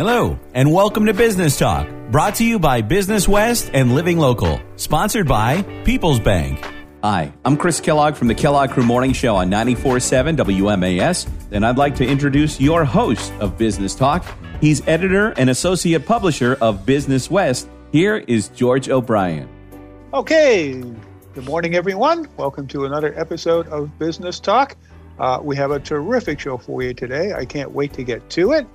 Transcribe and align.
Hello, 0.00 0.38
and 0.54 0.72
welcome 0.72 1.04
to 1.04 1.12
Business 1.12 1.58
Talk, 1.58 1.86
brought 2.10 2.36
to 2.36 2.44
you 2.46 2.58
by 2.58 2.80
Business 2.80 3.28
West 3.28 3.70
and 3.74 3.94
Living 3.94 4.16
Local, 4.16 4.58
sponsored 4.76 5.28
by 5.28 5.60
People's 5.84 6.18
Bank. 6.18 6.66
Hi, 7.04 7.34
I'm 7.44 7.58
Chris 7.58 7.82
Kellogg 7.82 8.14
from 8.14 8.28
the 8.28 8.34
Kellogg 8.34 8.70
Crew 8.70 8.82
Morning 8.82 9.12
Show 9.12 9.36
on 9.36 9.50
94.7 9.50 10.38
WMAS, 10.38 11.28
and 11.52 11.66
I'd 11.66 11.76
like 11.76 11.96
to 11.96 12.06
introduce 12.06 12.58
your 12.58 12.82
host 12.82 13.30
of 13.40 13.58
Business 13.58 13.94
Talk. 13.94 14.24
He's 14.62 14.80
editor 14.88 15.34
and 15.36 15.50
associate 15.50 16.06
publisher 16.06 16.56
of 16.62 16.86
Business 16.86 17.30
West. 17.30 17.68
Here 17.92 18.16
is 18.16 18.48
George 18.48 18.88
O'Brien. 18.88 19.50
Okay, 20.14 20.82
good 21.34 21.44
morning, 21.44 21.74
everyone. 21.74 22.26
Welcome 22.38 22.66
to 22.68 22.86
another 22.86 23.12
episode 23.20 23.68
of 23.68 23.98
Business 23.98 24.40
Talk. 24.40 24.78
Uh, 25.18 25.40
we 25.42 25.56
have 25.56 25.72
a 25.72 25.78
terrific 25.78 26.40
show 26.40 26.56
for 26.56 26.82
you 26.82 26.94
today. 26.94 27.34
I 27.34 27.44
can't 27.44 27.72
wait 27.72 27.92
to 27.92 28.02
get 28.02 28.30
to 28.30 28.52
it. 28.52 28.66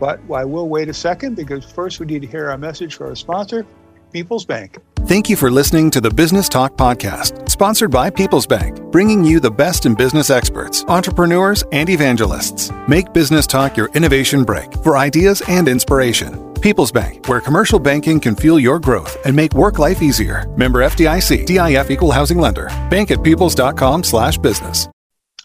But 0.00 0.20
I 0.32 0.44
will 0.44 0.68
wait 0.68 0.88
a 0.88 0.94
second 0.94 1.36
because 1.36 1.64
first 1.64 2.00
we 2.00 2.06
need 2.06 2.22
to 2.22 2.26
hear 2.26 2.50
our 2.50 2.58
message 2.58 2.96
for 2.96 3.06
our 3.06 3.14
sponsor, 3.14 3.66
People's 4.12 4.44
Bank. 4.44 4.78
Thank 5.06 5.30
you 5.30 5.36
for 5.36 5.50
listening 5.50 5.90
to 5.92 6.00
the 6.00 6.10
Business 6.10 6.48
Talk 6.48 6.76
Podcast, 6.76 7.48
sponsored 7.48 7.90
by 7.90 8.10
People's 8.10 8.46
Bank, 8.46 8.80
bringing 8.90 9.24
you 9.24 9.40
the 9.40 9.50
best 9.50 9.86
in 9.86 9.94
business 9.94 10.30
experts, 10.30 10.84
entrepreneurs, 10.88 11.64
and 11.72 11.88
evangelists. 11.88 12.70
Make 12.88 13.12
Business 13.12 13.46
Talk 13.46 13.76
your 13.76 13.88
innovation 13.94 14.44
break 14.44 14.72
for 14.82 14.96
ideas 14.96 15.42
and 15.48 15.68
inspiration. 15.68 16.52
People's 16.60 16.92
Bank, 16.92 17.26
where 17.28 17.40
commercial 17.40 17.78
banking 17.78 18.20
can 18.20 18.36
fuel 18.36 18.60
your 18.60 18.78
growth 18.78 19.16
and 19.24 19.34
make 19.34 19.54
work 19.54 19.78
life 19.78 20.02
easier. 20.02 20.46
Member 20.56 20.80
FDIC, 20.80 21.46
DIF 21.46 21.90
equal 21.90 22.12
housing 22.12 22.38
lender. 22.38 22.66
Bank 22.90 23.10
at 23.10 23.22
peoples.com 23.22 24.04
slash 24.04 24.38
business. 24.38 24.88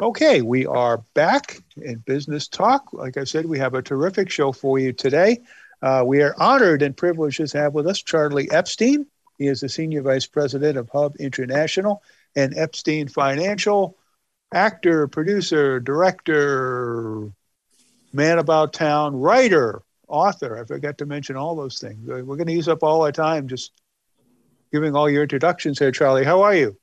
Okay, 0.01 0.41
we 0.41 0.65
are 0.65 0.97
back 1.13 1.61
in 1.77 1.99
Business 1.99 2.49
Talk. 2.49 2.91
Like 2.91 3.15
I 3.15 3.23
said, 3.23 3.45
we 3.45 3.59
have 3.59 3.75
a 3.75 3.81
terrific 3.81 4.29
show 4.29 4.51
for 4.51 4.77
you 4.77 4.91
today. 4.91 5.39
Uh, 5.81 6.03
we 6.05 6.21
are 6.21 6.35
honored 6.37 6.81
and 6.81 6.97
privileged 6.97 7.37
to 7.37 7.57
have 7.57 7.73
with 7.73 7.87
us 7.87 8.01
Charlie 8.01 8.51
Epstein. 8.51 9.05
He 9.37 9.47
is 9.47 9.61
the 9.61 9.69
Senior 9.69 10.01
Vice 10.01 10.25
President 10.25 10.77
of 10.77 10.89
Hub 10.89 11.15
International 11.15 12.03
and 12.35 12.57
Epstein 12.57 13.07
Financial, 13.07 13.97
actor, 14.53 15.07
producer, 15.07 15.79
director, 15.79 17.31
man 18.11 18.37
about 18.37 18.73
town, 18.73 19.15
writer, 19.15 19.81
author. 20.09 20.59
I 20.59 20.65
forgot 20.65 20.97
to 20.97 21.05
mention 21.05 21.37
all 21.37 21.55
those 21.55 21.79
things. 21.79 22.05
We're 22.05 22.21
going 22.23 22.47
to 22.47 22.53
use 22.53 22.67
up 22.67 22.83
all 22.83 23.03
our 23.03 23.13
time 23.13 23.47
just 23.47 23.71
giving 24.73 24.93
all 24.93 25.09
your 25.09 25.23
introductions 25.23 25.79
here, 25.79 25.93
Charlie. 25.93 26.25
How 26.25 26.41
are 26.41 26.55
you? 26.55 26.75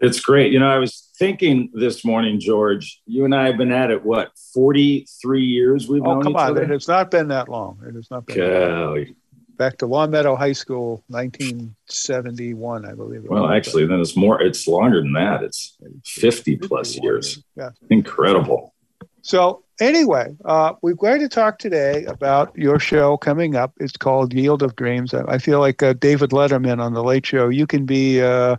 It's 0.00 0.20
great. 0.20 0.52
You 0.52 0.58
know, 0.58 0.68
I 0.68 0.78
was 0.78 1.10
thinking 1.16 1.70
this 1.72 2.04
morning, 2.04 2.40
George, 2.40 3.00
you 3.06 3.24
and 3.24 3.34
I 3.34 3.46
have 3.46 3.56
been 3.56 3.72
at 3.72 3.90
it, 3.90 4.04
what, 4.04 4.32
43 4.52 5.42
years 5.42 5.88
we've 5.88 6.02
oh, 6.02 6.14
known 6.14 6.22
come 6.22 6.32
each 6.32 6.38
on. 6.38 6.50
other? 6.50 6.62
It 6.62 6.70
has 6.70 6.88
not 6.88 7.10
been 7.10 7.28
that 7.28 7.48
long. 7.48 7.80
It 7.86 7.94
has 7.94 8.10
not 8.10 8.26
been. 8.26 8.36
Golly. 8.36 9.14
Back 9.56 9.78
to 9.78 9.86
Longmeadow 9.86 10.34
High 10.34 10.52
School, 10.52 11.04
1971, 11.08 12.84
I 12.84 12.94
believe. 12.94 13.22
Well, 13.28 13.48
actually, 13.48 13.86
then 13.86 14.00
it's 14.00 14.16
more, 14.16 14.42
it's 14.42 14.66
longer 14.66 15.00
than 15.00 15.12
that. 15.12 15.44
It's 15.44 15.76
50 16.04 16.56
plus 16.56 16.96
years. 16.96 17.40
Yeah. 17.56 17.70
Incredible. 17.88 18.74
So, 19.22 19.62
anyway, 19.80 20.36
uh, 20.44 20.72
we're 20.82 20.94
going 20.94 21.20
to 21.20 21.28
talk 21.28 21.60
today 21.60 22.04
about 22.06 22.52
your 22.58 22.80
show 22.80 23.16
coming 23.16 23.54
up. 23.54 23.72
It's 23.78 23.96
called 23.96 24.34
Yield 24.34 24.64
of 24.64 24.74
Dreams. 24.74 25.14
I, 25.14 25.22
I 25.28 25.38
feel 25.38 25.60
like 25.60 25.84
uh, 25.84 25.92
David 25.92 26.30
Letterman 26.30 26.80
on 26.80 26.92
The 26.92 27.04
Late 27.04 27.24
Show. 27.24 27.48
You 27.48 27.68
can 27.68 27.86
be. 27.86 28.20
Uh, 28.20 28.56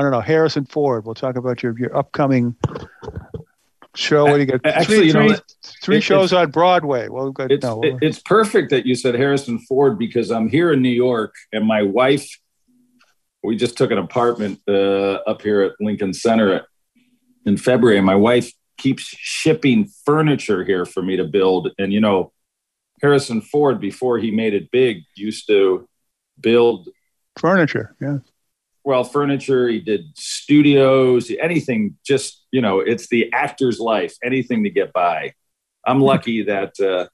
I 0.00 0.02
don't 0.02 0.12
know, 0.12 0.22
Harrison 0.22 0.64
Ford. 0.64 1.04
We'll 1.04 1.14
talk 1.14 1.36
about 1.36 1.62
your, 1.62 1.78
your 1.78 1.94
upcoming 1.94 2.56
show. 3.94 4.24
What 4.24 4.32
do 4.32 4.38
you 4.38 4.46
get? 4.46 4.64
Actually, 4.64 4.96
three, 4.96 5.06
you 5.08 5.12
know, 5.12 5.28
three, 5.28 5.38
three 5.82 5.96
it- 5.98 6.00
shows 6.00 6.32
on 6.32 6.50
Broadway. 6.50 7.08
Well, 7.08 7.26
we've 7.26 7.34
got, 7.34 7.52
It's, 7.52 7.62
no, 7.62 7.82
it- 7.82 7.98
it's 8.00 8.18
perfect 8.18 8.70
that 8.70 8.86
you 8.86 8.94
said 8.94 9.14
Harrison 9.14 9.58
Ford 9.58 9.98
because 9.98 10.30
I'm 10.30 10.48
here 10.48 10.72
in 10.72 10.80
New 10.80 10.88
York 10.88 11.34
and 11.52 11.66
my 11.66 11.82
wife, 11.82 12.26
we 13.42 13.56
just 13.56 13.76
took 13.76 13.90
an 13.90 13.98
apartment 13.98 14.62
uh, 14.66 15.20
up 15.26 15.42
here 15.42 15.60
at 15.60 15.72
Lincoln 15.80 16.14
Center 16.14 16.66
in 17.44 17.58
February. 17.58 17.98
And 17.98 18.06
my 18.06 18.16
wife 18.16 18.50
keeps 18.78 19.02
shipping 19.02 19.86
furniture 20.06 20.64
here 20.64 20.86
for 20.86 21.02
me 21.02 21.18
to 21.18 21.24
build. 21.24 21.72
And, 21.78 21.92
you 21.92 22.00
know, 22.00 22.32
Harrison 23.02 23.42
Ford, 23.42 23.82
before 23.82 24.16
he 24.16 24.30
made 24.30 24.54
it 24.54 24.70
big, 24.70 25.02
used 25.14 25.46
to 25.48 25.86
build 26.40 26.88
furniture. 27.38 27.94
Yeah. 28.00 28.20
Well 28.90 29.04
furniture 29.04 29.68
he 29.68 29.78
did 29.78 30.04
studios 30.16 31.30
anything 31.40 31.96
just 32.04 32.44
you 32.50 32.60
know 32.60 32.80
it's 32.80 33.08
the 33.08 33.32
actor's 33.32 33.78
life 33.78 34.16
anything 34.24 34.64
to 34.64 34.70
get 34.70 34.92
by 34.92 35.32
i'm 35.86 36.00
lucky 36.00 36.42
that 36.42 36.78
uh, 36.80 37.06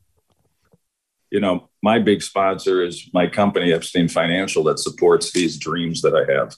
you 1.30 1.38
know 1.38 1.68
my 1.82 1.98
big 1.98 2.22
sponsor 2.22 2.82
is 2.82 3.10
my 3.12 3.26
company 3.26 3.74
epstein 3.74 4.08
financial 4.08 4.64
that 4.64 4.78
supports 4.78 5.32
these 5.32 5.58
dreams 5.58 6.00
that 6.00 6.14
i 6.14 6.24
have 6.32 6.56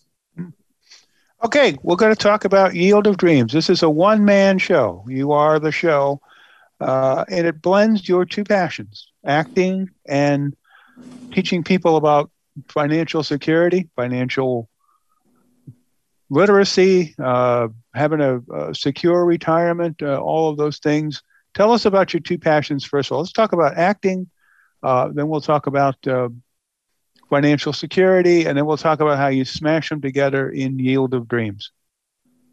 Okay, 1.41 1.79
we're 1.85 1.95
going 1.95 2.13
to 2.13 2.21
talk 2.21 2.45
about 2.45 2.75
Yield 2.75 3.07
of 3.07 3.17
Dreams. 3.17 3.53
This 3.53 3.71
is 3.71 3.85
a 3.85 3.89
one 3.89 4.25
man 4.25 4.59
show. 4.59 5.05
You 5.07 5.31
are 5.31 5.61
the 5.61 5.71
show, 5.71 6.21
uh, 6.81 7.25
and 7.29 7.47
it 7.47 7.63
blends 7.63 8.09
your 8.09 8.25
two 8.25 8.43
passions 8.43 9.13
acting 9.25 9.89
and 10.09 10.57
teaching 11.31 11.63
people 11.63 11.97
about 11.97 12.33
financial 12.69 13.23
security, 13.23 13.89
financial 13.95 14.69
literacy, 16.31 17.15
uh, 17.23 17.69
having 17.95 18.21
a, 18.21 18.39
a 18.53 18.75
secure 18.75 19.25
retirement, 19.25 20.03
uh, 20.03 20.21
all 20.21 20.51
of 20.51 20.57
those 20.57 20.79
things. 20.79 21.23
Tell 21.55 21.73
us 21.73 21.87
about 21.87 22.13
your 22.13 22.21
two 22.21 22.39
passions 22.39 22.85
first 22.85 23.11
of 23.11 23.15
all. 23.15 23.21
Let's 23.21 23.33
talk 23.33 23.53
about 23.53 23.77
acting, 23.77 24.29
uh, 24.83 25.09
then 25.13 25.29
we'll 25.29 25.41
talk 25.41 25.67
about 25.67 25.97
uh, 26.07 26.29
financial 27.31 27.73
security, 27.73 28.47
and 28.47 28.57
then 28.57 28.67
we'll 28.67 28.77
talk 28.77 29.01
about 29.01 29.19
how 29.19 29.29
you 29.29 29.45
smash 29.45 29.89
them 29.89 30.01
together 30.01 30.51
in 30.51 30.79
Yield 30.79 31.15
of 31.15 31.29
Dreams. 31.29 31.73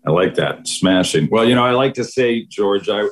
i 0.08 0.12
like 0.12 0.36
that 0.36 0.68
smashing 0.68 1.28
well 1.32 1.46
you 1.48 1.56
know 1.56 1.66
i 1.66 1.72
like 1.72 1.94
to 1.96 2.04
say 2.04 2.46
george 2.46 2.90
i 2.90 3.08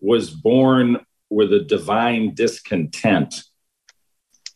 was 0.00 0.30
born 0.30 0.98
with 1.30 1.52
a 1.52 1.60
divine 1.60 2.34
discontent 2.34 3.42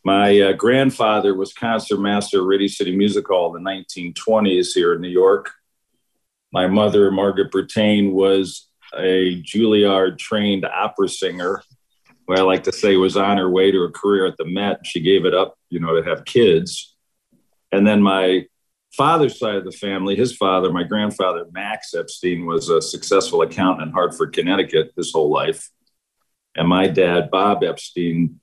my 0.04 0.40
uh, 0.40 0.52
grandfather 0.52 1.34
was 1.34 1.52
concertmaster 1.52 2.40
of 2.40 2.46
Radio 2.46 2.68
City 2.68 2.96
Music 2.96 3.26
Hall 3.26 3.54
in 3.54 3.62
the 3.62 3.70
1920s 3.70 4.72
here 4.74 4.94
in 4.94 5.00
New 5.00 5.08
York. 5.08 5.50
My 6.52 6.66
mother, 6.66 7.10
Margaret 7.10 7.52
Bertain, 7.52 8.12
was 8.12 8.68
a 8.96 9.42
Juilliard 9.42 10.18
trained 10.18 10.64
opera 10.64 11.08
singer, 11.08 11.62
who 12.26 12.34
I 12.34 12.40
like 12.40 12.64
to 12.64 12.72
say 12.72 12.96
was 12.96 13.16
on 13.16 13.36
her 13.36 13.50
way 13.50 13.70
to 13.70 13.82
a 13.82 13.92
career 13.92 14.26
at 14.26 14.36
the 14.38 14.46
Met. 14.46 14.86
She 14.86 15.00
gave 15.00 15.26
it 15.26 15.34
up, 15.34 15.56
you 15.68 15.80
know, 15.80 16.00
to 16.00 16.08
have 16.08 16.24
kids. 16.24 16.96
And 17.70 17.86
then 17.86 18.02
my 18.02 18.46
father's 18.96 19.38
side 19.38 19.56
of 19.56 19.64
the 19.64 19.70
family, 19.70 20.16
his 20.16 20.34
father, 20.34 20.72
my 20.72 20.82
grandfather, 20.82 21.46
Max 21.52 21.94
Epstein, 21.94 22.46
was 22.46 22.68
a 22.68 22.82
successful 22.82 23.42
accountant 23.42 23.88
in 23.88 23.94
Hartford, 23.94 24.32
Connecticut 24.32 24.92
his 24.96 25.12
whole 25.12 25.30
life. 25.30 25.70
And 26.56 26.68
my 26.68 26.88
dad, 26.88 27.30
Bob 27.30 27.62
Epstein, 27.62 28.39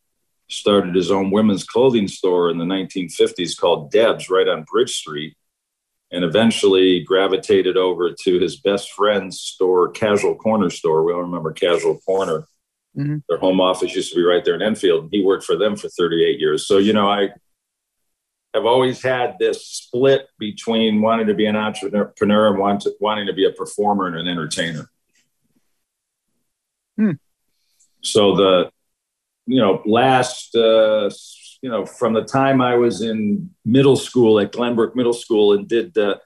started 0.49 0.95
his 0.95 1.11
own 1.11 1.31
women's 1.31 1.63
clothing 1.63 2.07
store 2.07 2.49
in 2.49 2.57
the 2.57 2.65
1950s 2.65 3.57
called 3.57 3.91
Deb's 3.91 4.29
right 4.29 4.47
on 4.47 4.63
Bridge 4.63 4.93
Street 4.93 5.35
and 6.11 6.23
eventually 6.23 7.01
gravitated 7.01 7.75
over 7.75 8.13
to 8.13 8.39
his 8.39 8.59
best 8.59 8.91
friend's 8.93 9.41
store, 9.41 9.89
Casual 9.91 10.35
Corner 10.35 10.69
store. 10.69 11.03
We 11.03 11.11
all 11.11 11.21
remember 11.21 11.51
Casual 11.51 11.99
Corner. 11.99 12.47
Mhm. 12.97 13.23
Their 13.27 13.39
home 13.39 13.59
office 13.59 13.93
used 13.93 14.11
to 14.11 14.15
be 14.15 14.23
right 14.23 14.43
there 14.43 14.55
in 14.55 14.61
Enfield. 14.61 15.03
and 15.03 15.09
He 15.11 15.23
worked 15.23 15.43
for 15.43 15.57
them 15.57 15.75
for 15.75 15.89
38 15.89 16.39
years. 16.39 16.65
So, 16.65 16.77
you 16.77 16.93
know, 16.93 17.09
I 17.09 17.29
have 18.53 18.65
always 18.65 19.01
had 19.01 19.35
this 19.37 19.67
split 19.67 20.29
between 20.39 21.01
wanting 21.01 21.27
to 21.27 21.33
be 21.33 21.45
an 21.45 21.55
entrepreneur 21.57 22.47
and 22.47 22.57
want 22.57 22.81
to, 22.81 22.95
wanting 22.99 23.27
to 23.27 23.33
be 23.33 23.45
a 23.45 23.51
performer 23.51 24.07
and 24.07 24.15
an 24.15 24.27
entertainer. 24.27 24.89
Hmm. 26.97 27.11
So 28.01 28.35
the 28.35 28.71
you 29.47 29.61
know, 29.61 29.81
last, 29.85 30.55
uh, 30.55 31.09
you 31.61 31.69
know, 31.69 31.85
from 31.85 32.13
the 32.13 32.23
time 32.23 32.61
I 32.61 32.75
was 32.75 33.01
in 33.01 33.49
middle 33.65 33.95
school 33.95 34.39
at 34.39 34.51
Glenbrook 34.51 34.95
Middle 34.95 35.13
School 35.13 35.53
and 35.53 35.67
did 35.67 35.97
uh, 35.97 36.17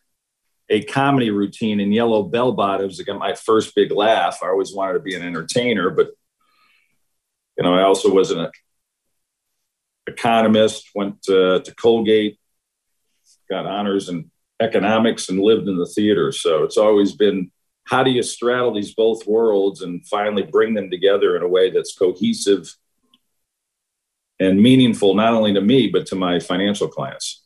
a 0.69 0.83
comedy 0.83 1.29
routine 1.29 1.79
in 1.79 1.91
Yellow 1.91 2.23
Bell 2.23 2.51
Bottoms 2.51 2.97
to 2.97 3.03
get 3.03 3.17
my 3.17 3.35
first 3.35 3.75
big 3.75 3.91
laugh. 3.91 4.39
I 4.43 4.47
always 4.47 4.73
wanted 4.73 4.93
to 4.93 4.99
be 4.99 5.15
an 5.15 5.21
entertainer, 5.21 5.91
but, 5.91 6.09
you 7.57 7.63
know, 7.63 7.75
I 7.75 7.83
also 7.83 8.13
wasn't 8.13 8.41
an 8.41 8.51
economist, 10.07 10.89
went 10.95 11.21
to, 11.23 11.61
to 11.61 11.75
Colgate, 11.75 12.39
got 13.49 13.67
honors 13.67 14.09
in 14.09 14.31
economics 14.59 15.29
and 15.29 15.39
lived 15.39 15.67
in 15.67 15.77
the 15.77 15.85
theater. 15.85 16.31
So 16.31 16.63
it's 16.63 16.77
always 16.77 17.13
been 17.13 17.51
how 17.85 18.03
do 18.03 18.11
you 18.11 18.23
straddle 18.23 18.73
these 18.73 18.95
both 18.95 19.27
worlds 19.27 19.81
and 19.81 20.05
finally 20.07 20.43
bring 20.43 20.73
them 20.73 20.89
together 20.89 21.35
in 21.35 21.43
a 21.43 21.47
way 21.47 21.69
that's 21.69 21.95
cohesive 21.95 22.73
and 24.41 24.53
meaningful 24.61 25.13
not 25.15 25.33
only 25.33 25.53
to 25.53 25.61
me 25.61 25.79
but 25.87 26.05
to 26.05 26.15
my 26.15 26.39
financial 26.39 26.87
clients 26.87 27.41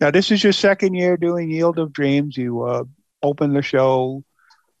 Now, 0.00 0.10
this 0.10 0.30
is 0.30 0.42
your 0.44 0.52
second 0.52 0.94
year 0.94 1.16
doing 1.16 1.50
Yield 1.50 1.78
of 1.78 1.92
Dreams. 1.92 2.36
You 2.36 2.62
uh, 2.62 2.84
opened 3.22 3.56
the 3.56 3.62
show 3.62 4.22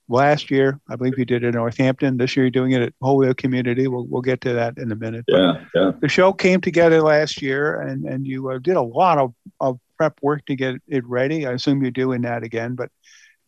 last 0.08 0.50
year. 0.50 0.80
I 0.88 0.96
believe 0.96 1.18
you 1.18 1.24
did 1.24 1.42
it 1.42 1.48
in 1.48 1.54
Northampton. 1.54 2.16
This 2.16 2.36
year, 2.36 2.46
you're 2.46 2.50
doing 2.50 2.72
it 2.72 2.82
at 2.82 2.94
Holyoke 3.02 3.36
Community. 3.36 3.88
We'll, 3.88 4.06
we'll 4.06 4.22
get 4.22 4.40
to 4.42 4.52
that 4.52 4.78
in 4.78 4.92
a 4.92 4.96
minute. 4.96 5.24
Yeah, 5.26 5.64
but 5.72 5.80
yeah. 5.80 5.90
The 6.00 6.08
show 6.08 6.32
came 6.32 6.60
together 6.60 7.02
last 7.02 7.42
year, 7.42 7.80
and, 7.80 8.04
and 8.04 8.26
you 8.26 8.50
uh, 8.50 8.58
did 8.58 8.76
a 8.76 8.82
lot 8.82 9.18
of, 9.18 9.34
of 9.60 9.80
prep 9.98 10.18
work 10.22 10.44
to 10.46 10.54
get 10.54 10.76
it 10.86 11.04
ready. 11.06 11.46
I 11.46 11.52
assume 11.52 11.82
you're 11.82 11.90
doing 11.90 12.22
that 12.22 12.44
again, 12.44 12.74
but 12.76 12.90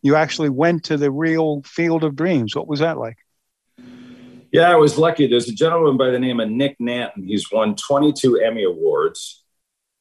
you 0.01 0.15
actually 0.15 0.49
went 0.49 0.85
to 0.85 0.97
the 0.97 1.11
real 1.11 1.61
field 1.63 2.03
of 2.03 2.15
dreams. 2.15 2.55
What 2.55 2.67
was 2.67 2.79
that 2.79 2.97
like? 2.97 3.17
Yeah, 4.51 4.71
I 4.71 4.75
was 4.75 4.97
lucky. 4.97 5.27
There's 5.27 5.47
a 5.47 5.53
gentleman 5.53 5.97
by 5.97 6.09
the 6.09 6.19
name 6.19 6.39
of 6.39 6.49
Nick 6.49 6.77
Nanton. 6.79 7.25
He's 7.25 7.51
won 7.51 7.75
22 7.75 8.37
Emmy 8.37 8.63
Awards. 8.63 9.43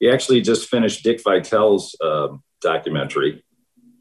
He 0.00 0.08
actually 0.08 0.40
just 0.40 0.68
finished 0.68 1.02
Dick 1.02 1.22
Vitale's 1.22 1.96
uh, 2.00 2.28
documentary. 2.60 3.44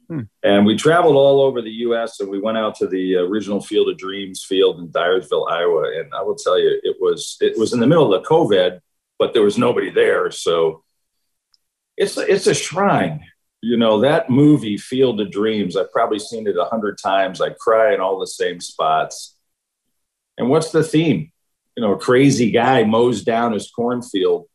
Hmm. 0.08 0.22
And 0.42 0.66
we 0.66 0.78
traveled 0.78 1.16
all 1.16 1.42
over 1.42 1.62
the 1.62 1.70
U.S. 1.70 2.20
and 2.22 2.30
we 2.30 2.40
went 2.40 2.58
out 2.58 2.76
to 2.76 2.88
the 2.88 3.18
original 3.18 3.60
Field 3.60 3.90
of 3.90 3.98
Dreams 3.98 4.44
field 4.44 4.80
in 4.80 4.88
Dyersville, 4.88 5.50
Iowa. 5.50 6.00
And 6.00 6.14
I 6.14 6.22
will 6.22 6.36
tell 6.36 6.58
you, 6.58 6.80
it 6.82 6.96
was 7.00 7.38
it 7.42 7.58
was 7.58 7.74
in 7.74 7.80
the 7.82 7.88
middle 7.88 8.14
of 8.14 8.22
the 8.22 8.28
COVID, 8.28 8.80
but 9.20 9.34
there 9.34 9.44
was 9.44 9.58
nobody 9.58 9.90
there. 9.90 10.32
So 10.32 10.84
it's 11.98 12.18
it's 12.18 12.48
a 12.48 12.54
shrine. 12.54 13.26
You 13.62 13.76
know 13.76 14.02
that 14.02 14.30
movie, 14.30 14.78
Field 14.78 15.20
of 15.20 15.32
Dreams. 15.32 15.76
I've 15.76 15.92
probably 15.92 16.20
seen 16.20 16.48
it 16.48 16.56
a 16.56 16.66
hundred 16.66 16.98
times. 17.04 17.42
I 17.42 17.50
cry 17.50 17.94
in 17.94 18.00
all 18.00 18.20
the 18.20 18.28
same 18.28 18.62
spots. 18.62 19.37
And 20.38 20.50
what's 20.50 20.72
the 20.72 20.84
theme? 20.84 21.32
You 21.76 21.82
know, 21.82 21.94
a 21.94 22.00
crazy 22.00 22.52
guy 22.52 22.84
mows 22.84 23.24
down 23.24 23.54
his 23.54 23.70
cornfield 23.70 24.46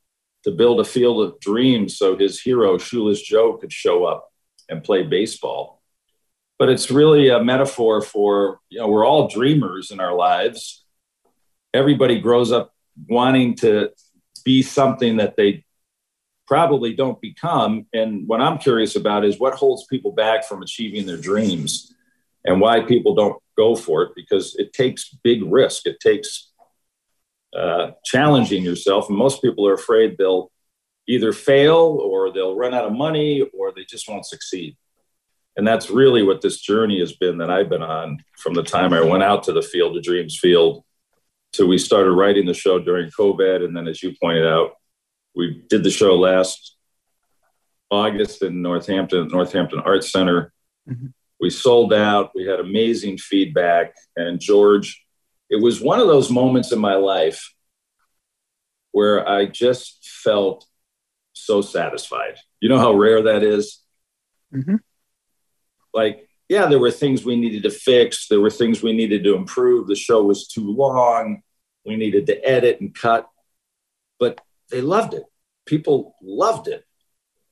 to 0.45 0.51
build 0.51 0.81
a 0.81 0.85
field 0.85 1.27
of 1.27 1.41
dreams 1.41 1.97
so 1.97 2.17
his 2.17 2.41
hero, 2.41 2.79
Shoeless 2.79 3.23
Joe, 3.23 3.55
could 3.55 3.73
show 3.73 4.05
up 4.05 4.29
and 4.69 4.83
play 4.83 5.03
baseball. 5.03 5.83
But 6.59 6.69
it's 6.69 6.91
really 6.91 7.29
a 7.29 7.43
metaphor 7.43 8.03
for, 8.03 8.61
you 8.69 8.79
know, 8.79 8.89
we're 8.89 9.07
all 9.07 9.29
dreamers 9.29 9.91
in 9.91 10.01
our 10.01 10.15
lives. 10.15 10.85
Everybody 11.75 12.21
grows 12.21 12.53
up 12.53 12.73
wanting 13.09 13.57
to 13.57 13.91
be 14.45 14.63
something 14.63 15.17
that 15.17 15.37
they 15.37 15.65
probably 16.47 16.95
don't 16.95 17.21
become. 17.21 17.87
And 17.93 18.29
what 18.29 18.41
I'm 18.41 18.59
curious 18.59 18.97
about 18.97 19.25
is 19.25 19.39
what 19.39 19.55
holds 19.55 19.87
people 19.87 20.13
back 20.13 20.45
from 20.45 20.63
achieving 20.63 21.07
their 21.07 21.17
dreams 21.17 21.95
and 22.45 22.61
why 22.61 22.81
people 22.81 23.15
don't 23.15 23.42
go 23.57 23.75
for 23.75 24.03
it 24.03 24.11
because 24.15 24.55
it 24.57 24.73
takes 24.73 25.11
big 25.23 25.43
risk. 25.45 25.87
It 25.87 25.99
takes 26.01 26.53
uh, 27.57 27.93
challenging 28.05 28.63
yourself. 28.63 29.09
And 29.09 29.19
most 29.19 29.43
people 29.43 29.67
are 29.67 29.75
afraid 29.75 30.17
they'll 30.17 30.51
either 31.09 31.33
fail 31.33 32.01
or 32.03 32.33
they'll 32.33 32.57
run 32.57 32.75
out 32.75 32.85
of 32.85 32.93
money 32.93 33.43
or 33.53 33.73
they 33.73 33.85
just 33.85 34.09
won't 34.09 34.27
succeed. 34.27 34.77
And 35.57 35.67
that's 35.67 35.91
really 35.91 36.23
what 36.23 36.41
this 36.41 36.61
journey 36.61 37.01
has 37.01 37.13
been 37.13 37.39
that 37.39 37.51
I've 37.51 37.69
been 37.69 37.83
on 37.83 38.25
from 38.39 38.55
the 38.55 38.63
time 38.63 38.93
I 38.95 39.03
went 39.03 39.23
out 39.23 39.43
to 39.45 39.53
the 39.53 39.61
field, 39.61 39.95
the 39.95 40.01
dreams 40.01 40.39
field, 40.39 40.85
to 41.55 41.67
we 41.67 41.77
started 41.77 42.13
writing 42.13 42.47
the 42.47 42.55
show 42.55 42.79
during 42.79 43.11
COVID. 43.11 43.63
And 43.65 43.77
then, 43.77 43.87
as 43.87 44.03
you 44.03 44.15
pointed 44.21 44.47
out, 44.47 44.71
we 45.35 45.63
did 45.69 45.85
the 45.85 45.91
show 45.91 46.17
last 46.17 46.77
August 47.91 48.43
in 48.43 48.63
Northampton, 48.63 49.29
Northampton 49.29 49.81
Arts 49.81 50.11
Center. 50.11 50.53
Mm-hmm. 50.89 51.09
We 51.43 51.51
sold 51.51 51.93
out. 51.93 52.31
We 52.37 52.47
had 52.47 52.61
amazing 52.61 53.19
feedback. 53.19 53.97
And 54.17 54.39
George, 54.39 55.05
it 55.51 55.61
was 55.61 55.81
one 55.81 55.99
of 55.99 56.07
those 56.07 56.31
moments 56.31 56.71
in 56.71 56.79
my 56.79 56.95
life 56.95 57.53
where 58.93 59.29
I 59.29 59.47
just 59.47 60.09
felt 60.23 60.65
so 61.33 61.61
satisfied. 61.61 62.37
You 62.61 62.69
know 62.69 62.79
how 62.79 62.93
rare 62.95 63.23
that 63.25 63.43
is? 63.43 63.81
Mm-hmm. 64.55 64.77
Like, 65.93 66.29
yeah, 66.49 66.67
there 66.67 66.79
were 66.79 66.93
things 66.93 67.25
we 67.25 67.35
needed 67.35 67.65
to 67.65 67.71
fix. 67.71 68.29
There 68.29 68.41
were 68.41 68.49
things 68.49 68.81
we 68.81 68.93
needed 68.93 69.25
to 69.25 69.35
improve. 69.35 69.89
The 69.89 69.97
show 69.97 70.23
was 70.23 70.47
too 70.47 70.71
long. 70.73 71.43
We 71.85 71.97
needed 71.97 72.27
to 72.27 72.49
edit 72.49 72.81
and 72.81 72.95
cut. 72.95 73.29
But 74.21 74.41
they 74.71 74.81
loved 74.81 75.13
it. 75.13 75.25
People 75.67 76.15
loved 76.23 76.69
it. 76.69 76.85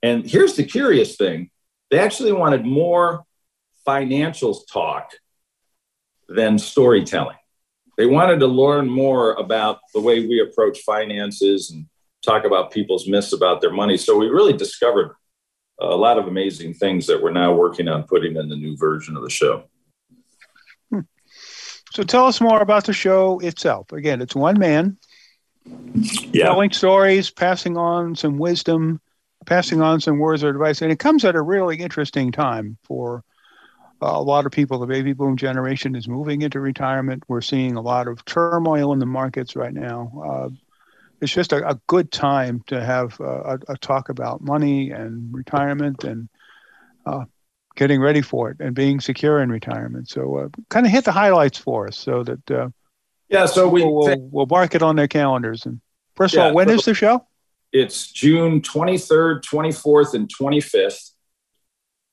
And 0.01 0.25
here's 0.25 0.55
the 0.55 0.65
curious 0.65 1.17
thing 1.17 1.51
they 1.91 1.99
actually 1.99 2.31
wanted 2.31 2.65
more 2.65 3.25
financials 3.87 4.59
talk 4.71 5.11
than 6.29 6.59
storytelling. 6.59 7.37
They 7.97 8.07
wanted 8.07 8.41
to 8.41 8.47
learn 8.47 8.89
more 8.89 9.35
about 9.35 9.81
the 9.93 10.01
way 10.01 10.27
we 10.27 10.41
approach 10.41 10.81
finances 10.81 11.71
and 11.71 11.87
talk 12.25 12.45
about 12.45 12.71
people's 12.71 13.09
myths 13.09 13.33
about 13.33 13.61
their 13.61 13.73
money. 13.73 13.97
So 13.97 14.17
we 14.17 14.29
really 14.29 14.53
discovered 14.53 15.15
a 15.81 15.97
lot 15.97 16.19
of 16.19 16.27
amazing 16.27 16.75
things 16.75 17.07
that 17.07 17.23
we're 17.23 17.33
now 17.33 17.55
working 17.55 17.89
on 17.89 18.05
putting 18.05 18.37
in 18.37 18.49
the 18.49 18.57
new 18.57 18.77
version 18.77 19.17
of 19.17 19.23
the 19.23 19.31
show. 19.31 19.65
Hmm. 20.91 21.01
So 21.93 22.03
tell 22.03 22.27
us 22.27 22.41
more 22.41 22.61
about 22.61 22.85
the 22.85 22.93
show 22.93 23.39
itself. 23.41 23.93
Again, 23.93 24.21
it's 24.21 24.35
one 24.35 24.59
man 24.59 24.99
yeah. 26.33 26.45
telling 26.45 26.71
stories, 26.71 27.31
passing 27.31 27.77
on 27.77 28.15
some 28.15 28.39
wisdom, 28.39 29.01
passing 29.47 29.81
on 29.81 30.01
some 30.01 30.19
words 30.19 30.43
of 30.43 30.51
advice. 30.51 30.83
And 30.83 30.93
it 30.93 30.99
comes 30.99 31.25
at 31.25 31.35
a 31.35 31.43
really 31.43 31.77
interesting 31.77 32.33
time 32.33 32.77
for 32.85 33.25
a 34.01 34.23
lot 34.23 34.47
of 34.47 34.53
people, 34.53 34.79
the 34.79 34.87
baby 34.87 35.13
boom 35.13 35.37
generation 35.37 35.95
is 35.95 36.09
moving 36.09 36.43
into 36.43 36.61
retirement. 36.61 37.25
We're 37.29 37.41
seeing 37.41 37.77
a 37.77 37.81
lot 37.81 38.09
of 38.09 38.25
turmoil 38.25 38.93
in 38.93 38.99
the 38.99 39.07
markets 39.07 39.57
right 39.57 39.73
now. 39.73 40.23
Uh, 40.25 40.49
it's 41.21 41.33
just 41.33 41.53
a, 41.53 41.69
a, 41.69 41.81
good 41.87 42.11
time 42.11 42.63
to 42.69 42.83
have 42.83 43.21
a, 43.21 43.59
a, 43.69 43.77
talk 43.77 44.09
about 44.09 44.41
money 44.41 44.91
and 44.91 45.35
retirement 45.35 46.03
and 46.05 46.31
uh, 47.05 47.25
getting 47.77 48.01
ready 48.01 48.23
for 48.23 48.51
it 48.51 48.57
and 48.59 48.75
being 48.75 49.01
secure 49.01 49.43
in 49.43 49.51
retirement. 49.51 50.09
So, 50.09 50.39
uh, 50.39 50.49
kind 50.71 50.87
of 50.87 50.93
hit 50.93 51.05
the 51.05 51.13
highlights 51.13 51.59
for 51.59 51.89
us 51.89 51.99
so 51.99 52.23
that 52.23 52.51
uh, 52.51 52.71
yeah, 53.29 53.45
so 53.45 53.69
we 53.69 53.85
will 53.85 54.17
we'll 54.31 54.47
mark 54.47 54.75
it 54.75 54.83
on 54.83 54.97
their 54.97 55.09
calendars. 55.09 55.67
And 55.67 55.83
first 56.17 56.35
yeah, 56.35 56.41
of 56.41 56.47
all, 56.47 56.55
when 56.55 56.69
so 56.69 56.75
is 56.75 56.85
the 56.87 56.95
show? 56.95 57.27
It's 57.71 58.11
June 58.11 58.63
23rd, 58.63 59.43
24th, 59.43 60.15
and 60.15 60.29
25th 60.29 61.11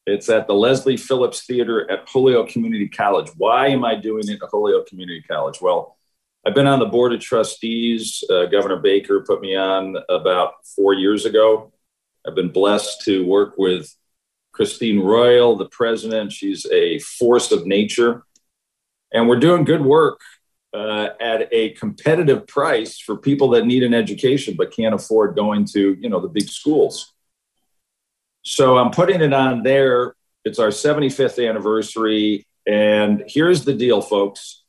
it's 0.07 0.29
at 0.29 0.47
the 0.47 0.53
Leslie 0.53 0.95
Phillips 0.95 1.45
Theater 1.45 1.89
at 1.91 2.07
Holyoke 2.07 2.47
Community 2.47 2.87
College. 2.87 3.29
Why 3.35 3.67
am 3.67 3.83
I 3.83 3.95
doing 3.95 4.27
it 4.29 4.41
at 4.41 4.49
Holyoke 4.49 4.87
Community 4.87 5.21
College? 5.21 5.59
Well, 5.61 5.97
I've 6.45 6.55
been 6.55 6.65
on 6.65 6.79
the 6.79 6.85
board 6.85 7.11
of 7.11 7.19
trustees. 7.19 8.23
Uh, 8.29 8.45
Governor 8.45 8.77
Baker 8.77 9.19
put 9.27 9.41
me 9.41 9.57
on 9.57 9.97
about 10.07 10.65
four 10.77 10.93
years 10.93 11.25
ago. 11.25 11.73
I've 12.25 12.35
been 12.35 12.47
blessed 12.49 13.01
to 13.01 13.25
work 13.25 13.55
with 13.57 13.93
Christina 14.53 15.03
Royal, 15.03 15.57
the 15.57 15.67
president. 15.67 16.31
She's 16.31 16.65
a 16.71 16.99
force 16.99 17.51
of 17.51 17.67
nature. 17.67 18.23
And 19.11 19.27
we're 19.27 19.39
doing 19.39 19.65
good 19.65 19.83
work 19.83 20.21
uh, 20.73 21.09
at 21.19 21.49
a 21.51 21.71
competitive 21.71 22.47
price 22.47 22.97
for 22.97 23.17
people 23.17 23.49
that 23.49 23.65
need 23.65 23.83
an 23.83 23.93
education 23.93 24.55
but 24.57 24.71
can't 24.71 24.95
afford 24.95 25.35
going 25.35 25.65
to, 25.65 25.97
you 25.99 26.07
know, 26.09 26.21
the 26.21 26.29
big 26.29 26.47
schools. 26.47 27.13
So 28.47 28.77
I'm 28.77 28.91
putting 28.91 29.19
it 29.19 29.33
on 29.33 29.63
there. 29.63 30.15
It's 30.45 30.57
our 30.57 30.69
75th 30.69 31.45
anniversary. 31.49 32.47
And 32.65 33.25
here's 33.27 33.65
the 33.65 33.73
deal, 33.73 34.01
folks. 34.01 34.63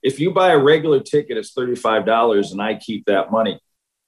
If 0.00 0.20
you 0.20 0.30
buy 0.30 0.52
a 0.52 0.58
regular 0.58 1.00
ticket, 1.00 1.36
it's 1.36 1.52
$35 1.52 2.52
and 2.52 2.62
I 2.62 2.76
keep 2.76 3.06
that 3.06 3.32
money. 3.32 3.58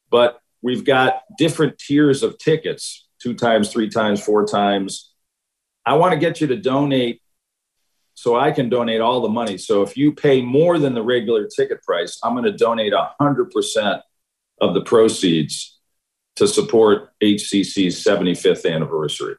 But 0.08 0.38
we've 0.62 0.84
got 0.84 1.22
different 1.36 1.78
tiers 1.78 2.22
of 2.22 2.38
tickets 2.38 3.08
two 3.20 3.34
times, 3.34 3.72
three 3.72 3.88
times, 3.88 4.22
four 4.22 4.46
times. 4.46 5.12
I 5.84 5.96
want 5.96 6.12
to 6.12 6.18
get 6.18 6.40
you 6.40 6.46
to 6.46 6.56
donate 6.56 7.20
so 8.14 8.38
I 8.38 8.52
can 8.52 8.68
donate 8.68 9.00
all 9.00 9.20
the 9.20 9.28
money. 9.28 9.58
So 9.58 9.82
if 9.82 9.96
you 9.96 10.12
pay 10.12 10.42
more 10.42 10.78
than 10.78 10.94
the 10.94 11.02
regular 11.02 11.48
ticket 11.48 11.82
price, 11.82 12.20
I'm 12.22 12.34
going 12.34 12.44
to 12.44 12.52
donate 12.52 12.92
100% 12.92 14.00
of 14.60 14.74
the 14.74 14.82
proceeds 14.82 15.77
to 16.38 16.48
support 16.48 17.10
HCC's 17.22 18.02
75th 18.02 18.70
anniversary. 18.70 19.36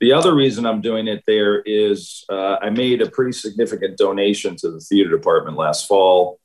The 0.00 0.12
other 0.12 0.34
reason 0.34 0.66
I'm 0.66 0.80
doing 0.80 1.08
it 1.08 1.22
there 1.26 1.60
is 1.60 2.24
uh, 2.30 2.56
I 2.60 2.70
made 2.70 3.02
a 3.02 3.10
pretty 3.10 3.32
significant 3.32 3.98
donation 3.98 4.56
to 4.56 4.70
the 4.70 4.80
theater 4.80 5.10
department 5.10 5.56
last 5.56 5.86
fall. 5.86 6.40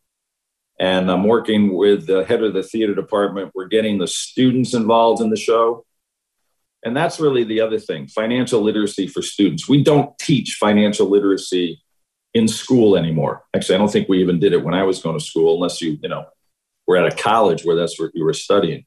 And 0.77 1.09
I'm 1.09 1.23
working 1.23 1.73
with 1.73 2.05
the 2.05 2.25
head 2.25 2.43
of 2.43 2.53
the 2.53 2.63
theater 2.63 2.93
department. 2.93 3.51
We're 3.55 3.67
getting 3.67 3.97
the 3.97 4.07
students 4.07 4.73
involved 4.73 5.21
in 5.21 5.29
the 5.29 5.37
show. 5.37 5.85
And 6.83 6.95
that's 6.95 7.19
really 7.19 7.45
the 7.45 7.61
other 7.61 7.79
thing 7.79 8.07
financial 8.07 8.61
literacy 8.61 9.07
for 9.07 9.21
students. 9.21 9.67
We 9.67 9.83
don't 9.83 10.17
teach 10.19 10.57
financial 10.59 11.09
literacy 11.09 11.81
in 12.33 12.47
school 12.49 12.97
anymore. 12.97 13.43
Actually, 13.55 13.75
I 13.75 13.77
don't 13.79 13.91
think 13.91 14.09
we 14.09 14.21
even 14.21 14.39
did 14.39 14.53
it 14.53 14.63
when 14.63 14.75
I 14.75 14.83
was 14.83 15.01
going 15.01 15.17
to 15.17 15.23
school, 15.23 15.55
unless 15.55 15.81
you, 15.81 15.97
you 16.03 16.09
know, 16.09 16.25
were 16.85 16.97
at 16.97 17.11
a 17.11 17.15
college 17.15 17.63
where 17.63 17.77
that's 17.77 17.99
what 17.99 18.11
you 18.13 18.25
were 18.25 18.33
studying. 18.33 18.85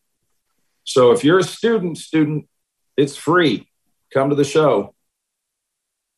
So 0.88 1.12
if 1.12 1.22
you're 1.22 1.38
a 1.38 1.44
student, 1.44 1.98
student, 1.98 2.48
it's 2.96 3.14
free. 3.14 3.68
Come 4.10 4.30
to 4.30 4.34
the 4.34 4.42
show. 4.42 4.94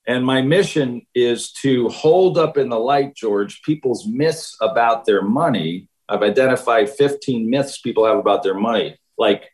And 0.06 0.24
my 0.24 0.42
mission 0.42 1.02
is 1.12 1.50
to 1.54 1.88
hold 1.88 2.38
up 2.38 2.56
in 2.56 2.68
the 2.68 2.78
light, 2.78 3.16
George, 3.16 3.62
people's 3.62 4.06
myths 4.06 4.56
about 4.60 5.06
their 5.06 5.22
money. 5.22 5.88
I've 6.08 6.22
identified 6.22 6.88
15 6.88 7.50
myths 7.50 7.80
people 7.80 8.06
have 8.06 8.18
about 8.18 8.44
their 8.44 8.54
money. 8.54 8.96
Like, 9.18 9.50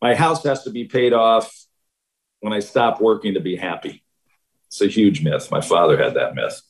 my 0.00 0.14
house 0.14 0.44
has 0.44 0.62
to 0.62 0.70
be 0.70 0.84
paid 0.84 1.12
off 1.12 1.52
when 2.38 2.52
I 2.52 2.60
stop 2.60 3.00
working 3.00 3.34
to 3.34 3.40
be 3.40 3.56
happy. 3.56 4.04
It's 4.68 4.80
a 4.80 4.86
huge 4.86 5.24
myth. 5.24 5.50
My 5.50 5.60
father 5.60 6.00
had 6.00 6.14
that 6.14 6.36
myth. 6.36 6.62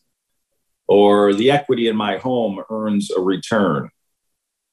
Or 0.89 1.35
the 1.35 1.51
equity 1.51 1.89
in 1.89 1.97
my 1.97 2.17
home 2.17 2.63
earns 2.71 3.11
a 3.11 3.21
return. 3.21 3.91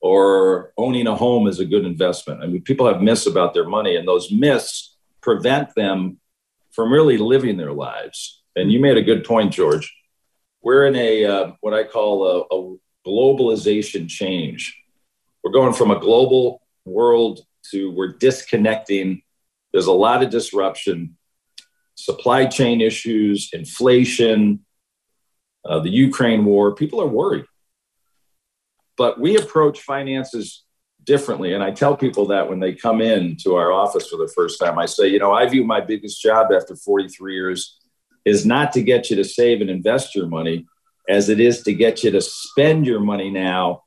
Or 0.02 0.72
owning 0.78 1.08
a 1.08 1.16
home 1.16 1.48
is 1.48 1.60
a 1.60 1.66
good 1.66 1.86
investment. 1.86 2.42
I 2.42 2.48
mean, 2.48 2.62
people 2.62 2.88
have 2.88 3.02
myths 3.02 3.26
about 3.26 3.54
their 3.54 3.68
money, 3.68 3.96
and 3.96 4.08
those 4.08 4.32
myths 4.32 4.96
prevent 5.22 5.76
them 5.76 6.20
from 6.72 6.92
really 6.92 7.18
living 7.18 7.58
their 7.58 7.74
lives. 7.74 8.42
And 8.56 8.72
you 8.72 8.80
made 8.80 8.98
a 8.98 9.02
good 9.02 9.24
point, 9.26 9.52
George. 9.52 9.94
We're 10.62 10.86
in 10.88 10.96
a 10.96 11.26
uh, 11.26 11.52
what 11.62 11.74
I 11.74 11.84
call 11.84 12.26
a, 12.26 12.56
a 12.56 12.78
globalization 13.06 14.08
change. 14.08 14.78
We're 15.44 15.52
going 15.52 15.74
from 15.74 15.92
a 15.92 16.00
global 16.00 16.62
world 16.86 17.42
to 17.72 17.92
we're 17.92 18.14
disconnecting. 18.14 19.22
There's 19.72 19.88
a 19.88 19.92
lot 19.92 20.24
of 20.24 20.30
disruption, 20.30 21.18
supply 21.96 22.46
chain 22.46 22.82
issues, 22.82 23.50
inflation, 23.54 24.66
uh, 25.66 25.80
the 25.80 25.90
Ukraine 25.90 26.46
war. 26.46 26.74
People 26.74 27.02
are 27.02 27.08
worried. 27.08 27.46
But 29.00 29.20
we 29.20 29.38
approach 29.38 29.80
finances 29.80 30.66
differently. 31.06 31.54
And 31.54 31.64
I 31.64 31.72
tell 31.72 31.96
people 31.96 32.28
that 32.28 32.50
when 32.50 32.60
they 32.60 32.74
come 32.74 33.00
in 33.00 33.38
to 33.38 33.56
our 33.56 33.72
office 33.72 34.10
for 34.10 34.18
the 34.18 34.32
first 34.36 34.60
time, 34.60 34.78
I 34.78 34.86
say, 34.86 35.08
you 35.08 35.20
know, 35.20 35.32
I 35.32 35.48
view 35.48 35.64
my 35.64 35.80
biggest 35.80 36.22
job 36.22 36.50
after 36.54 36.76
43 36.76 37.34
years 37.34 37.80
is 38.26 38.46
not 38.46 38.74
to 38.74 38.84
get 38.84 39.10
you 39.10 39.16
to 39.16 39.24
save 39.24 39.62
and 39.62 39.70
invest 39.70 40.16
your 40.16 40.28
money 40.28 40.68
as 41.08 41.30
it 41.30 41.40
is 41.40 41.64
to 41.64 41.74
get 41.74 42.04
you 42.04 42.12
to 42.12 42.20
spend 42.20 42.86
your 42.86 43.00
money 43.00 43.32
now 43.32 43.84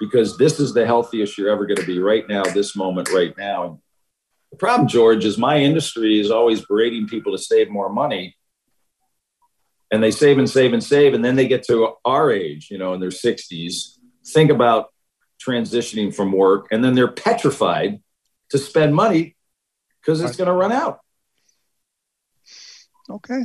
because 0.00 0.38
this 0.38 0.58
is 0.58 0.72
the 0.72 0.86
healthiest 0.86 1.36
you're 1.36 1.50
ever 1.50 1.66
going 1.66 1.76
to 1.76 1.86
be 1.86 1.98
right 1.98 2.26
now, 2.26 2.42
this 2.42 2.74
moment, 2.74 3.10
right 3.12 3.36
now. 3.36 3.80
The 4.50 4.56
problem, 4.56 4.88
George, 4.88 5.26
is 5.26 5.36
my 5.36 5.58
industry 5.58 6.18
is 6.18 6.30
always 6.30 6.64
berating 6.64 7.06
people 7.06 7.32
to 7.32 7.38
save 7.38 7.68
more 7.70 7.92
money. 7.92 8.34
And 9.92 10.02
they 10.02 10.10
save 10.10 10.38
and 10.38 10.48
save 10.48 10.72
and 10.72 10.82
save. 10.82 11.12
And 11.12 11.24
then 11.24 11.36
they 11.36 11.46
get 11.46 11.64
to 11.64 11.94
our 12.04 12.32
age, 12.32 12.68
you 12.70 12.78
know, 12.78 12.94
in 12.94 13.00
their 13.00 13.10
60s, 13.10 13.93
think 14.26 14.50
about 14.50 14.92
transitioning 15.44 16.14
from 16.14 16.32
work. 16.32 16.68
And 16.70 16.82
then 16.82 16.94
they're 16.94 17.08
petrified 17.08 18.00
to 18.50 18.58
spend 18.58 18.94
money 18.94 19.36
because 20.00 20.20
it's 20.20 20.36
going 20.36 20.48
to 20.48 20.54
run 20.54 20.72
out. 20.72 21.00
Okay. 23.08 23.44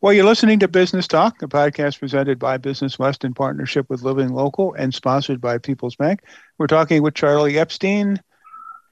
Well, 0.00 0.12
you're 0.12 0.24
listening 0.24 0.58
to 0.60 0.68
Business 0.68 1.06
Talk, 1.06 1.42
a 1.42 1.46
podcast 1.46 2.00
presented 2.00 2.40
by 2.40 2.56
Business 2.56 2.98
West 2.98 3.24
in 3.24 3.34
partnership 3.34 3.88
with 3.88 4.02
Living 4.02 4.30
Local 4.30 4.74
and 4.74 4.92
sponsored 4.92 5.40
by 5.40 5.58
People's 5.58 5.94
Bank. 5.94 6.22
We're 6.58 6.66
talking 6.66 7.02
with 7.02 7.14
Charlie 7.14 7.56
Epstein, 7.56 8.20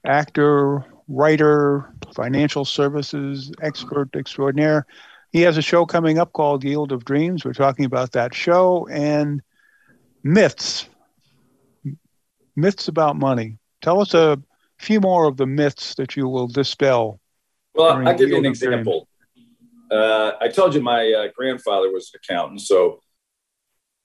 actor, 0.05 0.85
writer, 1.09 1.93
financial 2.15 2.63
services 2.63 3.51
expert 3.61 4.15
extraordinaire. 4.15 4.85
He 5.31 5.41
has 5.41 5.57
a 5.57 5.61
show 5.61 5.85
coming 5.85 6.17
up 6.17 6.31
called 6.31 6.63
Yield 6.63 6.93
of 6.93 7.03
Dreams. 7.03 7.43
We're 7.43 7.53
talking 7.53 7.83
about 7.83 8.13
that 8.13 8.33
show 8.33 8.87
and 8.89 9.41
myths. 10.23 10.87
Myths 12.55 12.87
about 12.87 13.15
money. 13.15 13.57
Tell 13.81 14.01
us 14.01 14.13
a 14.13 14.41
few 14.79 14.99
more 14.99 15.25
of 15.25 15.37
the 15.37 15.45
myths 15.45 15.95
that 15.95 16.15
you 16.15 16.27
will 16.27 16.47
dispel. 16.47 17.19
Well, 17.73 18.07
I'll 18.07 18.17
give 18.17 18.29
you 18.29 18.37
an 18.37 18.45
example 18.45 19.07
uh, 19.91 20.37
I 20.39 20.47
told 20.47 20.73
you 20.73 20.81
my 20.81 21.11
uh, 21.11 21.27
grandfather 21.35 21.91
was 21.91 22.11
an 22.13 22.21
accountant. 22.23 22.61
So 22.61 23.01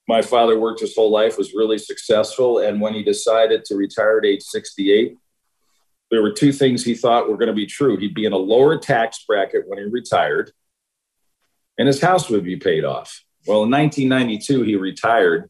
my 0.07 0.21
father 0.21 0.59
worked 0.59 0.81
his 0.81 0.93
whole 0.93 1.09
life, 1.09 1.37
was 1.37 1.53
really 1.53 1.77
successful. 1.77 2.59
And 2.59 2.81
when 2.81 2.93
he 2.93 3.03
decided 3.03 3.63
to 3.65 3.75
retire 3.75 4.19
at 4.19 4.25
age 4.25 4.43
68, 4.43 5.15
there 6.11 6.21
were 6.21 6.31
two 6.31 6.51
things 6.51 6.83
he 6.83 6.93
thought 6.93 7.29
were 7.29 7.37
going 7.37 7.47
to 7.47 7.53
be 7.53 7.65
true. 7.65 7.97
He'd 7.97 8.13
be 8.13 8.25
in 8.25 8.33
a 8.33 8.37
lower 8.37 8.77
tax 8.77 9.23
bracket 9.25 9.63
when 9.67 9.79
he 9.79 9.85
retired, 9.85 10.51
and 11.77 11.87
his 11.87 12.01
house 12.01 12.29
would 12.29 12.43
be 12.43 12.55
paid 12.55 12.85
off. 12.85 13.23
Well, 13.45 13.63
in 13.63 13.71
1992, 13.71 14.63
he 14.63 14.75
retired. 14.75 15.49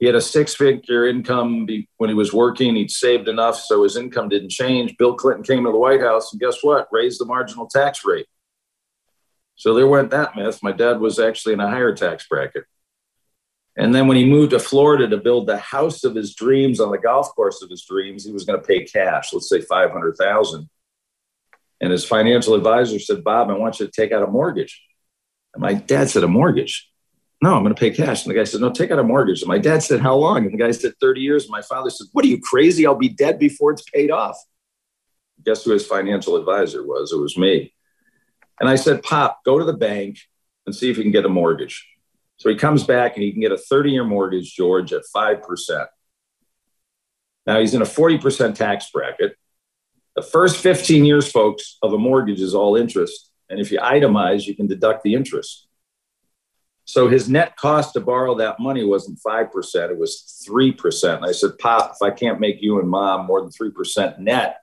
He 0.00 0.06
had 0.06 0.14
a 0.14 0.20
six 0.20 0.54
figure 0.54 1.06
income 1.06 1.68
when 1.98 2.08
he 2.08 2.14
was 2.14 2.32
working. 2.32 2.74
He'd 2.74 2.90
saved 2.90 3.28
enough 3.28 3.60
so 3.60 3.82
his 3.82 3.98
income 3.98 4.30
didn't 4.30 4.48
change. 4.48 4.96
Bill 4.96 5.14
Clinton 5.14 5.44
came 5.44 5.64
to 5.64 5.70
the 5.70 5.78
White 5.78 6.00
House, 6.00 6.32
and 6.32 6.40
guess 6.40 6.56
what? 6.62 6.88
Raised 6.90 7.20
the 7.20 7.26
marginal 7.26 7.68
tax 7.68 8.02
rate. 8.02 8.26
So 9.56 9.74
there 9.74 9.86
went 9.86 10.10
that 10.10 10.34
myth. 10.36 10.62
My 10.62 10.72
dad 10.72 11.00
was 11.00 11.18
actually 11.18 11.52
in 11.52 11.60
a 11.60 11.68
higher 11.68 11.94
tax 11.94 12.26
bracket. 12.26 12.64
And 13.76 13.94
then 13.94 14.08
when 14.08 14.16
he 14.16 14.24
moved 14.24 14.50
to 14.50 14.58
Florida 14.58 15.06
to 15.06 15.18
build 15.18 15.46
the 15.46 15.58
house 15.58 16.02
of 16.02 16.14
his 16.14 16.34
dreams 16.34 16.80
on 16.80 16.90
the 16.90 16.98
golf 16.98 17.34
course 17.34 17.62
of 17.62 17.68
his 17.68 17.84
dreams, 17.84 18.24
he 18.24 18.32
was 18.32 18.44
going 18.44 18.58
to 18.58 18.66
pay 18.66 18.84
cash, 18.84 19.34
let's 19.34 19.50
say 19.50 19.60
500,000. 19.60 20.68
And 21.82 21.92
his 21.92 22.06
financial 22.06 22.54
advisor 22.54 22.98
said, 22.98 23.22
Bob, 23.22 23.50
I 23.50 23.58
want 23.58 23.80
you 23.80 23.86
to 23.86 23.92
take 23.92 24.12
out 24.12 24.22
a 24.22 24.26
mortgage. 24.26 24.82
And 25.54 25.60
my 25.60 25.74
dad 25.74 26.08
said, 26.08 26.24
a 26.24 26.28
mortgage? 26.28 26.89
No, 27.42 27.54
I'm 27.54 27.62
going 27.62 27.74
to 27.74 27.80
pay 27.80 27.90
cash. 27.90 28.24
And 28.24 28.30
the 28.30 28.38
guy 28.38 28.44
said, 28.44 28.60
no, 28.60 28.70
take 28.70 28.90
out 28.90 28.98
a 28.98 29.02
mortgage. 29.02 29.40
And 29.40 29.48
my 29.48 29.58
dad 29.58 29.82
said, 29.82 30.00
how 30.00 30.14
long? 30.14 30.44
And 30.44 30.52
the 30.52 30.58
guy 30.58 30.70
said, 30.72 30.92
30 31.00 31.20
years. 31.22 31.44
And 31.44 31.50
my 31.50 31.62
father 31.62 31.88
said, 31.88 32.08
what 32.12 32.24
are 32.24 32.28
you 32.28 32.40
crazy? 32.40 32.86
I'll 32.86 32.94
be 32.94 33.08
dead 33.08 33.38
before 33.38 33.72
it's 33.72 33.82
paid 33.82 34.10
off. 34.10 34.36
Guess 35.44 35.64
who 35.64 35.70
his 35.70 35.86
financial 35.86 36.36
advisor 36.36 36.86
was? 36.86 37.12
It 37.12 37.18
was 37.18 37.38
me. 37.38 37.72
And 38.60 38.68
I 38.68 38.74
said, 38.74 39.02
Pop, 39.02 39.40
go 39.44 39.58
to 39.58 39.64
the 39.64 39.72
bank 39.72 40.18
and 40.66 40.74
see 40.74 40.90
if 40.90 40.98
you 40.98 41.02
can 41.02 41.12
get 41.12 41.24
a 41.24 41.30
mortgage. 41.30 41.88
So 42.36 42.50
he 42.50 42.56
comes 42.56 42.84
back 42.84 43.16
and 43.16 43.22
he 43.22 43.32
can 43.32 43.40
get 43.40 43.52
a 43.52 43.56
30 43.56 43.90
year 43.90 44.04
mortgage, 44.04 44.54
George, 44.54 44.92
at 44.92 45.02
5%. 45.14 45.86
Now 47.46 47.58
he's 47.58 47.72
in 47.72 47.80
a 47.80 47.86
40% 47.86 48.54
tax 48.54 48.90
bracket. 48.92 49.34
The 50.14 50.22
first 50.22 50.58
15 50.58 51.06
years, 51.06 51.30
folks, 51.30 51.78
of 51.82 51.94
a 51.94 51.98
mortgage 51.98 52.40
is 52.40 52.54
all 52.54 52.76
interest. 52.76 53.30
And 53.48 53.60
if 53.60 53.72
you 53.72 53.78
itemize, 53.78 54.46
you 54.46 54.54
can 54.54 54.66
deduct 54.66 55.04
the 55.04 55.14
interest. 55.14 55.66
So 56.90 57.08
his 57.08 57.28
net 57.28 57.56
cost 57.56 57.92
to 57.92 58.00
borrow 58.00 58.34
that 58.36 58.58
money 58.58 58.84
wasn't 58.84 59.20
5%, 59.24 59.90
it 59.90 59.98
was 59.98 60.44
3%. 60.48 61.16
And 61.16 61.24
I 61.24 61.32
said, 61.32 61.58
Pop, 61.58 61.92
if 61.94 62.02
I 62.02 62.10
can't 62.10 62.40
make 62.40 62.60
you 62.60 62.80
and 62.80 62.88
mom 62.88 63.26
more 63.26 63.40
than 63.40 63.50
3% 63.50 64.18
net, 64.18 64.56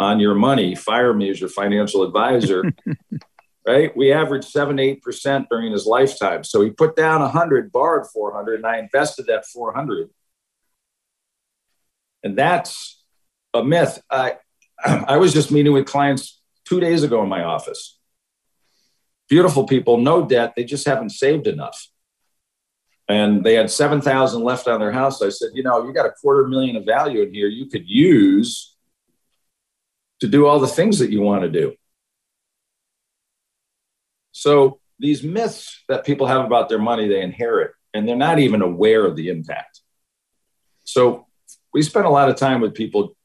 on 0.00 0.18
your 0.18 0.34
money, 0.34 0.74
fire 0.74 1.14
me 1.14 1.30
as 1.30 1.40
your 1.40 1.48
financial 1.48 2.02
advisor. 2.02 2.64
right? 3.66 3.96
We 3.96 4.12
averaged 4.12 4.48
seven, 4.48 4.78
eight 4.78 5.02
percent 5.02 5.48
during 5.48 5.72
his 5.72 5.86
lifetime. 5.86 6.44
So 6.44 6.60
he 6.62 6.70
put 6.70 6.96
down 6.96 7.22
a 7.22 7.28
hundred, 7.28 7.72
borrowed 7.72 8.08
four 8.10 8.34
hundred, 8.34 8.56
and 8.56 8.66
I 8.66 8.78
invested 8.78 9.26
that 9.26 9.46
four 9.46 9.72
hundred. 9.72 10.10
And 12.22 12.36
that's 12.36 13.02
a 13.52 13.62
myth. 13.62 14.02
I 14.10 14.38
I 14.84 15.16
was 15.16 15.32
just 15.32 15.50
meeting 15.50 15.72
with 15.72 15.86
clients 15.86 16.40
two 16.64 16.80
days 16.80 17.02
ago 17.02 17.22
in 17.22 17.28
my 17.28 17.44
office. 17.44 17.98
Beautiful 19.28 19.64
people, 19.64 19.98
no 19.98 20.26
debt, 20.26 20.52
they 20.56 20.64
just 20.64 20.86
haven't 20.86 21.10
saved 21.10 21.46
enough. 21.46 21.88
And 23.08 23.44
they 23.44 23.54
had 23.54 23.70
7,000 23.70 24.42
left 24.42 24.66
on 24.66 24.80
their 24.80 24.92
house. 24.92 25.20
I 25.20 25.28
said, 25.28 25.50
you 25.54 25.62
know, 25.62 25.86
you 25.86 25.92
got 25.92 26.06
a 26.06 26.12
quarter 26.12 26.46
million 26.46 26.76
of 26.76 26.84
value 26.84 27.22
in 27.22 27.32
here 27.32 27.48
you 27.48 27.66
could 27.66 27.88
use 27.88 28.76
to 30.20 30.28
do 30.28 30.46
all 30.46 30.58
the 30.58 30.66
things 30.66 30.98
that 30.98 31.10
you 31.10 31.20
want 31.20 31.42
to 31.42 31.50
do. 31.50 31.74
So 34.32 34.80
these 34.98 35.22
myths 35.22 35.82
that 35.88 36.04
people 36.04 36.26
have 36.26 36.44
about 36.44 36.68
their 36.68 36.78
money, 36.78 37.08
they 37.08 37.20
inherit, 37.20 37.72
and 37.92 38.08
they're 38.08 38.16
not 38.16 38.38
even 38.38 38.62
aware 38.62 39.04
of 39.04 39.16
the 39.16 39.28
impact. 39.28 39.80
So 40.84 41.26
we 41.72 41.82
spend 41.82 42.06
a 42.06 42.10
lot 42.10 42.28
of 42.28 42.36
time 42.36 42.60
with 42.60 42.74
people 42.74 43.16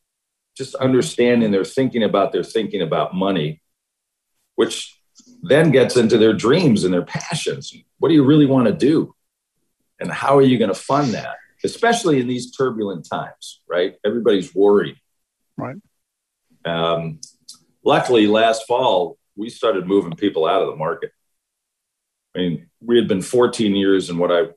just 0.57 0.75
understanding 0.75 1.51
their 1.51 1.63
thinking 1.63 2.03
about 2.03 2.31
their 2.33 2.43
thinking 2.43 2.81
about 2.81 3.15
money, 3.15 3.61
which 4.55 4.98
then 5.41 5.71
gets 5.71 5.95
into 5.97 6.17
their 6.17 6.33
dreams 6.33 6.83
and 6.83 6.93
their 6.93 7.05
passions. 7.05 7.73
What 7.97 8.09
do 8.09 8.15
you 8.15 8.23
really 8.23 8.45
want 8.45 8.67
to 8.67 8.73
do? 8.73 9.15
And 9.99 10.11
how 10.11 10.37
are 10.37 10.41
you 10.41 10.57
going 10.57 10.73
to 10.73 10.79
fund 10.79 11.13
that? 11.13 11.35
Especially 11.63 12.21
in 12.21 12.27
these 12.27 12.51
turbulent 12.51 13.07
times, 13.09 13.61
right? 13.67 13.95
Everybody's 14.05 14.53
worried. 14.55 14.95
Right. 15.57 15.75
Um, 16.65 17.19
luckily, 17.83 18.27
last 18.27 18.63
fall, 18.67 19.17
we 19.35 19.49
started 19.49 19.87
moving 19.87 20.13
people 20.13 20.45
out 20.45 20.61
of 20.61 20.69
the 20.69 20.75
market. 20.75 21.11
I 22.35 22.39
mean, 22.39 22.69
we 22.81 22.97
had 22.97 23.07
been 23.07 23.21
14 23.21 23.75
years 23.75 24.09
in 24.09 24.17
what 24.17 24.31
I 24.31 24.49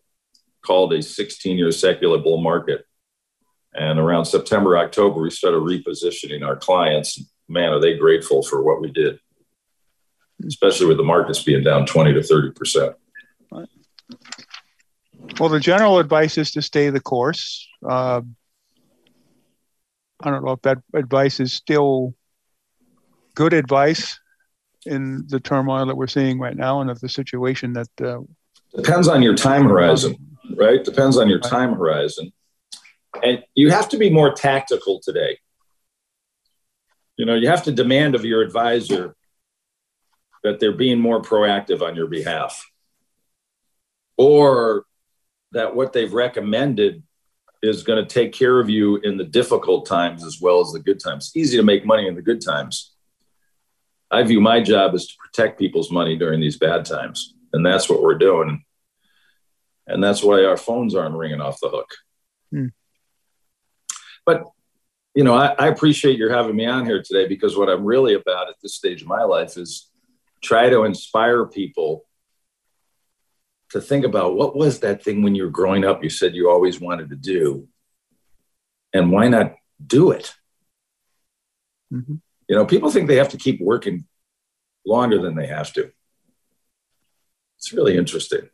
called 0.65 0.93
a 0.93 1.03
16 1.03 1.59
year 1.59 1.73
secular 1.73 2.19
bull 2.19 2.41
market. 2.41 2.85
And 3.75 3.99
around 3.99 4.27
September, 4.27 4.77
October, 4.77 5.23
we 5.23 5.31
started 5.31 5.61
repositioning 5.61 6.47
our 6.47 6.57
clients. 6.57 7.21
Man, 7.49 7.73
are 7.73 7.81
they 7.81 7.97
grateful 7.97 8.43
for 8.43 8.63
what 8.63 8.81
we 8.81 8.91
did, 8.91 9.19
especially 10.47 10.87
with 10.87 10.97
the 10.97 11.03
markets 11.03 11.43
being 11.43 11.63
down 11.63 11.87
20 11.87 12.15
to 12.15 12.21
30%. 12.21 12.95
Well, 15.39 15.49
the 15.49 15.61
general 15.61 15.99
advice 15.99 16.37
is 16.37 16.51
to 16.53 16.63
stay 16.63 16.91
the 16.91 17.01
course. 17.01 17.69
Uh, 17.89 18.23
I 20.23 20.31
don't 20.31 20.45
know 20.45 20.53
if 20.53 20.63
that 20.63 20.79
advice 20.95 21.41
is 21.41 21.53
still 21.53 22.15
good 23.35 23.53
advice 23.53 24.21
in 24.85 25.25
the 25.29 25.41
turmoil 25.41 25.87
that 25.87 25.97
we're 25.97 26.07
seeing 26.07 26.39
right 26.39 26.57
now 26.57 26.81
and 26.81 26.91
of 26.91 27.01
the 27.01 27.09
situation 27.09 27.73
that 27.75 27.89
uh, 28.05 28.19
depends 28.75 29.09
on 29.09 29.23
your 29.23 29.35
time 29.35 29.65
horizon 29.65 30.17
right? 30.57 30.85
Depends 30.85 31.17
on 31.17 31.29
your 31.29 31.41
time 31.41 31.75
horizon. 31.75 32.33
And 33.23 33.43
you 33.55 33.71
have 33.71 33.89
to 33.91 33.99
be 33.99 34.11
more 34.11 34.33
tactical 34.33 35.01
today. 35.01 35.39
You 37.17 37.27
know 37.27 37.35
you 37.35 37.49
have 37.49 37.63
to 37.65 37.73
demand 37.73 38.15
of 38.15 38.25
your 38.25 38.41
advisor 38.41 39.15
that 40.43 40.61
they're 40.61 40.73
being 40.73 41.01
more 41.01 41.23
proactive 41.23 41.83
on 41.83 41.95
your 41.95 42.07
behalf 42.07 42.65
or 44.17 44.85
that 45.53 45.75
what 45.75 45.93
they've 45.93 46.13
recommended 46.13 47.03
is 47.63 47.85
going 47.85 48.05
to 48.05 48.09
take 48.09 48.33
care 48.33 48.59
of 48.59 48.69
you 48.69 48.97
in 48.97 49.17
the 49.17 49.25
difficult 49.25 49.87
times 49.87 50.25
as 50.25 50.41
well 50.41 50.61
as 50.61 50.73
the 50.73 50.81
good 50.81 50.99
times. 50.99 51.27
It's 51.27 51.37
easy 51.37 51.57
to 51.57 51.63
make 51.63 51.87
money 51.87 52.09
in 52.09 52.15
the 52.15 52.23
good 52.23 52.41
times. 52.41 52.93
I 54.11 54.23
view 54.25 54.41
my 54.41 54.61
job 54.61 54.95
as 54.95 55.07
to 55.07 55.15
protect 55.19 55.59
people's 55.59 55.91
money 55.91 56.17
during 56.17 56.41
these 56.41 56.59
bad 56.59 56.85
times. 56.85 57.35
And 57.53 57.65
that's 57.65 57.89
what 57.89 58.03
we're 58.03 58.19
doing. 58.19 58.65
And 59.87 60.03
that's 60.03 60.23
why 60.23 60.45
our 60.45 60.57
phones 60.57 60.95
aren't 60.95 61.17
ringing 61.17 61.41
off 61.41 61.61
the 61.61 61.69
hook. 61.69 61.91
Hmm. 62.51 62.67
But, 64.27 64.45
you 65.15 65.25
know, 65.25 65.35
I, 65.35 65.55
I 65.59 65.67
appreciate 65.69 66.19
your 66.19 66.33
having 66.33 66.57
me 66.57 66.67
on 66.67 66.85
here 66.85 67.03
today 67.03 67.27
because 67.27 67.57
what 67.57 67.69
I'm 67.69 67.85
really 67.85 68.15
about 68.15 68.49
at 68.49 68.57
this 68.63 68.75
stage 68.75 69.03
of 69.03 69.09
my 69.09 69.23
life 69.23 69.57
is 69.57 69.91
try 70.43 70.69
to 70.69 70.85
inspire 70.85 71.47
people 71.47 72.05
to 73.71 73.81
think 73.81 74.05
about 74.05 74.35
what 74.35 74.55
was 74.55 74.81
that 74.81 75.03
thing 75.03 75.23
when 75.23 75.35
you 75.35 75.45
were 75.45 75.51
growing 75.51 75.85
up 75.85 76.03
you 76.03 76.11
said 76.11 76.35
you 76.35 76.51
always 76.51 76.81
wanted 76.81 77.09
to 77.11 77.17
do 77.17 77.69
and 78.93 79.11
why 79.11 79.29
not 79.29 79.55
do 79.85 80.11
it? 80.11 80.35
Mm-hmm. 81.93 82.15
you 82.49 82.57
know 82.57 82.65
people 82.65 82.91
think 82.91 83.07
they 83.07 83.17
have 83.17 83.29
to 83.31 83.37
keep 83.37 83.61
working 83.61 84.07
longer 84.87 85.21
than 85.21 85.35
they 85.35 85.47
have 85.47 85.73
to. 85.75 85.91
It's 87.59 87.73
really 87.73 87.97
interesting. 87.97 88.49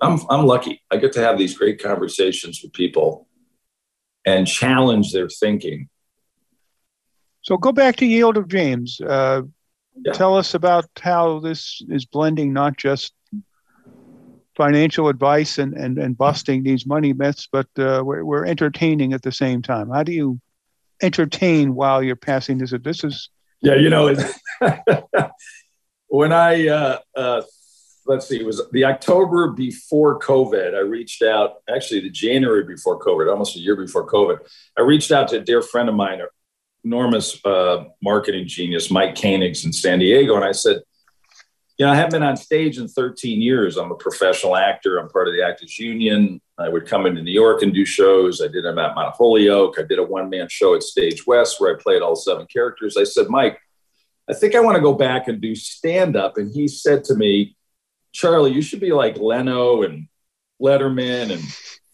I'm, 0.00 0.18
I'm 0.28 0.46
lucky. 0.46 0.82
I 0.90 0.96
get 0.96 1.12
to 1.12 1.20
have 1.20 1.38
these 1.38 1.56
great 1.56 1.80
conversations 1.80 2.60
with 2.62 2.72
people 2.72 3.28
and 4.24 4.46
challenge 4.46 5.12
their 5.12 5.28
thinking. 5.28 5.88
So 7.42 7.56
go 7.56 7.72
back 7.72 7.96
to 7.96 8.06
yield 8.06 8.36
of 8.36 8.48
dreams. 8.48 9.00
Uh, 9.00 9.42
yeah. 9.94 10.12
tell 10.12 10.36
us 10.36 10.54
about 10.54 10.86
how 11.00 11.40
this 11.40 11.82
is 11.88 12.04
blending 12.04 12.52
not 12.52 12.76
just 12.76 13.12
financial 14.56 15.08
advice 15.08 15.58
and, 15.58 15.74
and, 15.74 15.98
and 15.98 16.16
busting 16.16 16.62
these 16.62 16.86
money 16.86 17.12
myths, 17.12 17.48
but 17.50 17.66
uh, 17.78 18.02
we're, 18.04 18.24
we're 18.24 18.44
entertaining 18.44 19.12
at 19.12 19.22
the 19.22 19.32
same 19.32 19.62
time. 19.62 19.88
How 19.88 20.02
do 20.02 20.12
you 20.12 20.40
entertain 21.02 21.74
while 21.74 22.02
you're 22.02 22.16
passing 22.16 22.58
this? 22.58 22.74
This 22.82 23.04
is 23.04 23.30
yeah, 23.62 23.76
you 23.76 23.90
know, 23.90 24.14
when 26.08 26.32
I 26.32 26.66
uh, 26.66 26.98
uh, 27.16 27.42
let's 28.06 28.28
see, 28.28 28.40
it 28.40 28.46
was 28.46 28.60
the 28.72 28.84
October 28.84 29.52
before 29.52 30.18
COVID. 30.18 30.74
I 30.74 30.80
reached 30.80 31.22
out, 31.22 31.62
actually, 31.72 32.00
the 32.00 32.10
January 32.10 32.64
before 32.64 32.98
COVID, 32.98 33.30
almost 33.30 33.56
a 33.56 33.60
year 33.60 33.76
before 33.76 34.06
COVID. 34.08 34.38
I 34.76 34.82
reached 34.82 35.12
out 35.12 35.28
to 35.28 35.38
a 35.38 35.40
dear 35.40 35.62
friend 35.62 35.88
of 35.88 35.94
mine, 35.94 36.20
enormous 36.84 37.44
uh, 37.44 37.84
marketing 38.02 38.46
genius, 38.46 38.90
Mike 38.90 39.14
Koenigs 39.14 39.64
in 39.64 39.72
San 39.72 39.98
Diego, 39.98 40.36
and 40.36 40.44
I 40.44 40.52
said, 40.52 40.82
you 41.78 41.86
know, 41.86 41.92
I 41.92 41.96
haven't 41.96 42.12
been 42.12 42.22
on 42.22 42.36
stage 42.36 42.78
in 42.78 42.86
13 42.86 43.40
years. 43.40 43.76
I'm 43.76 43.90
a 43.90 43.96
professional 43.96 44.56
actor. 44.56 44.98
I'm 44.98 45.08
part 45.08 45.26
of 45.26 45.34
the 45.34 45.42
Actors 45.42 45.78
Union. 45.78 46.40
I 46.58 46.68
would 46.68 46.86
come 46.86 47.06
into 47.06 47.22
New 47.22 47.32
York 47.32 47.62
and 47.62 47.72
do 47.72 47.84
shows. 47.84 48.40
I 48.40 48.48
did 48.48 48.64
them 48.64 48.78
at 48.78 48.94
Mount 48.94 49.14
Holyoke. 49.16 49.78
I 49.78 49.82
did 49.82 49.98
a 49.98 50.04
one 50.04 50.28
man 50.28 50.48
show 50.48 50.74
at 50.74 50.82
Stage 50.82 51.26
West 51.26 51.60
where 51.60 51.74
I 51.74 51.82
played 51.82 52.02
all 52.02 52.14
seven 52.14 52.46
characters. 52.46 52.96
I 52.96 53.04
said, 53.04 53.28
Mike, 53.28 53.58
I 54.28 54.34
think 54.34 54.54
I 54.54 54.60
want 54.60 54.76
to 54.76 54.82
go 54.82 54.92
back 54.92 55.28
and 55.28 55.40
do 55.40 55.54
stand 55.54 56.14
up. 56.14 56.36
And 56.36 56.54
he 56.54 56.68
said 56.68 57.04
to 57.04 57.14
me, 57.14 57.56
Charlie, 58.12 58.52
you 58.52 58.62
should 58.62 58.80
be 58.80 58.92
like 58.92 59.16
Leno 59.16 59.82
and 59.82 60.08
Letterman 60.62 61.32
and 61.32 61.42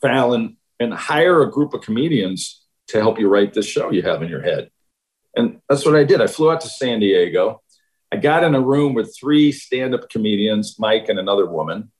Fallon 0.02 0.56
and 0.80 0.92
hire 0.92 1.42
a 1.42 1.50
group 1.50 1.72
of 1.72 1.80
comedians 1.80 2.62
to 2.88 3.00
help 3.00 3.18
you 3.18 3.28
write 3.28 3.54
this 3.54 3.66
show 3.66 3.90
you 3.90 4.02
have 4.02 4.22
in 4.22 4.28
your 4.28 4.42
head. 4.42 4.70
And 5.38 5.60
that's 5.68 5.86
what 5.86 5.94
I 5.94 6.02
did. 6.02 6.20
I 6.20 6.26
flew 6.26 6.50
out 6.50 6.60
to 6.62 6.68
San 6.68 6.98
Diego. 6.98 7.62
I 8.12 8.16
got 8.16 8.42
in 8.42 8.56
a 8.56 8.60
room 8.60 8.92
with 8.92 9.16
three 9.16 9.52
stand 9.52 9.94
up 9.94 10.10
comedians, 10.10 10.76
Mike 10.80 11.08
and 11.08 11.16
another 11.16 11.46
woman. 11.46 11.92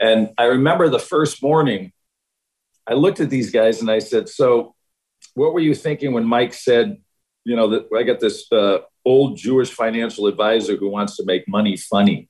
And 0.00 0.30
I 0.36 0.46
remember 0.46 0.88
the 0.88 0.98
first 0.98 1.40
morning, 1.40 1.92
I 2.84 2.94
looked 2.94 3.20
at 3.20 3.30
these 3.30 3.52
guys 3.52 3.80
and 3.80 3.88
I 3.88 4.00
said, 4.00 4.28
So, 4.28 4.74
what 5.34 5.54
were 5.54 5.60
you 5.60 5.74
thinking 5.74 6.12
when 6.12 6.24
Mike 6.24 6.52
said, 6.52 6.98
you 7.44 7.54
know, 7.54 7.68
that 7.68 7.88
I 7.96 8.02
got 8.02 8.18
this 8.18 8.50
uh, 8.50 8.78
old 9.04 9.36
Jewish 9.36 9.70
financial 9.70 10.26
advisor 10.26 10.76
who 10.76 10.90
wants 10.90 11.16
to 11.18 11.24
make 11.24 11.46
money 11.46 11.76
funny? 11.76 12.28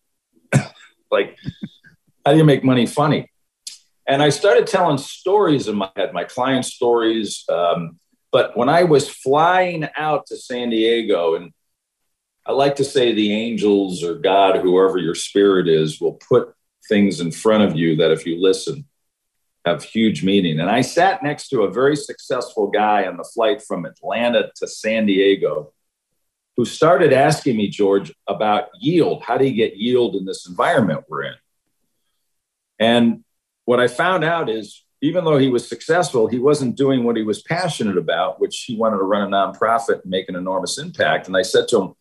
like, 1.11 1.39
how 2.27 2.33
do 2.33 2.39
you 2.39 2.45
make 2.45 2.63
money 2.63 2.85
funny? 2.85 3.31
And 4.07 4.23
I 4.23 4.29
started 4.29 4.67
telling 4.67 4.99
stories 4.99 5.69
in 5.69 5.77
my 5.77 5.91
head, 5.97 6.13
my 6.13 6.25
client 6.25 6.67
stories. 6.67 7.45
Um, 7.49 7.99
but 8.35 8.57
when 8.57 8.69
I 8.69 8.83
was 8.83 9.09
flying 9.09 9.87
out 9.97 10.27
to 10.27 10.37
San 10.37 10.71
Diego 10.71 11.37
and 11.37 11.53
I 12.45 12.51
like 12.51 12.75
to 12.77 12.85
say 12.85 13.13
the 13.13 13.33
angels 13.33 14.03
or 14.03 14.17
God, 14.17 14.57
whoever 14.57 14.99
your 14.99 15.15
spirit 15.15 15.69
is, 15.69 16.01
will 16.01 16.15
put 16.15 16.53
things 16.89 17.21
in 17.21 17.31
front 17.31 17.63
of 17.63 17.77
you 17.77 17.95
that 17.95 18.11
if 18.11 18.27
you 18.27 18.43
listen, 18.43 18.89
have 19.65 19.85
huge 19.85 20.25
meaning. 20.25 20.59
And 20.59 20.69
I 20.69 20.81
sat 20.81 21.23
next 21.23 21.51
to 21.51 21.63
a 21.63 21.71
very 21.71 21.95
successful 21.95 22.67
guy 22.67 23.07
on 23.07 23.19
the 23.19 23.31
flight 23.33 23.63
from 23.63 23.87
Atlanta 23.87 24.51
to 24.57 24.67
San 24.67 25.07
Diego 25.07 25.73
who 26.57 26.65
started 26.65 27.13
asking 27.13 27.57
me, 27.57 27.69
George, 27.69 28.13
about 28.27 28.65
yield. 28.81 29.23
How 29.23 29.39
do 29.39 29.45
you 29.45 29.55
get 29.55 29.77
yield 29.77 30.17
in 30.17 30.25
this 30.25 30.49
environment 30.49 31.05
we're 31.09 31.23
in? 31.23 31.35
And 32.81 33.25
what 33.65 33.79
I 33.79 33.87
found 33.87 34.25
out 34.25 34.51
is 34.51 34.85
even 35.03 35.25
though 35.25 35.39
he 35.39 35.49
was 35.49 35.69
successful, 35.69 36.29
he 36.29 36.39
wasn't 36.39 36.77
doing 36.77 37.05
what 37.05 37.17
he 37.17 37.23
was 37.23 37.43
passionate 37.43 37.99
about, 37.99 38.41
which 38.41 38.65
he 38.67 38.77
wanted 38.77 38.99
to 38.99 39.05
run 39.05 39.23
a 39.23 39.37
nonprofit 39.37 40.03
and 40.03 40.11
make 40.11 40.29
an 40.29 40.37
enormous 40.37 40.79
impact. 40.79 41.27
And 41.27 41.37
I 41.37 41.43
said 41.43 41.69
to 41.69 41.81
him, 41.81 41.95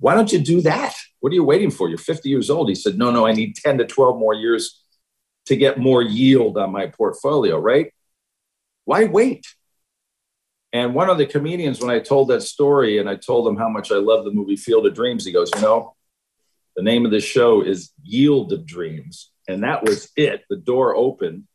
why 0.00 0.14
don't 0.14 0.32
you 0.32 0.38
do 0.38 0.60
that? 0.62 0.94
What 1.20 1.32
are 1.32 1.34
you 1.34 1.44
waiting 1.44 1.70
for? 1.70 1.88
You're 1.88 1.98
50 1.98 2.28
years 2.28 2.50
old. 2.50 2.68
He 2.68 2.74
said, 2.74 2.96
No, 2.96 3.10
no, 3.10 3.26
I 3.26 3.32
need 3.32 3.56
10 3.56 3.78
to 3.78 3.84
12 3.84 4.18
more 4.18 4.34
years 4.34 4.80
to 5.46 5.56
get 5.56 5.78
more 5.78 6.02
yield 6.02 6.56
on 6.56 6.70
my 6.70 6.86
portfolio, 6.86 7.58
right? 7.58 7.92
Why 8.84 9.04
wait? 9.04 9.46
And 10.72 10.94
one 10.94 11.08
of 11.08 11.18
the 11.18 11.26
comedians, 11.26 11.80
when 11.80 11.90
I 11.90 11.98
told 11.98 12.28
that 12.28 12.42
story 12.42 12.98
and 12.98 13.08
I 13.08 13.16
told 13.16 13.48
him 13.48 13.56
how 13.56 13.68
much 13.68 13.90
I 13.90 13.96
love 13.96 14.24
the 14.24 14.30
movie 14.30 14.56
Field 14.56 14.86
of 14.86 14.94
Dreams, 14.94 15.24
he 15.24 15.32
goes, 15.32 15.50
You 15.54 15.62
know, 15.62 15.96
the 16.76 16.82
name 16.82 17.04
of 17.04 17.10
the 17.10 17.20
show 17.20 17.62
is 17.62 17.92
Yield 18.02 18.52
of 18.52 18.66
Dreams. 18.66 19.32
And 19.48 19.64
that 19.64 19.82
was 19.82 20.12
it. 20.14 20.44
The 20.48 20.56
door 20.56 20.94
opened. 20.94 21.47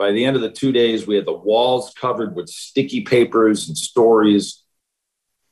By 0.00 0.12
the 0.12 0.24
end 0.24 0.34
of 0.34 0.40
the 0.40 0.50
two 0.50 0.72
days, 0.72 1.06
we 1.06 1.14
had 1.16 1.26
the 1.26 1.36
walls 1.36 1.92
covered 1.92 2.34
with 2.34 2.48
sticky 2.48 3.02
papers 3.02 3.68
and 3.68 3.76
stories. 3.76 4.64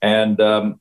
And 0.00 0.40
um, 0.40 0.80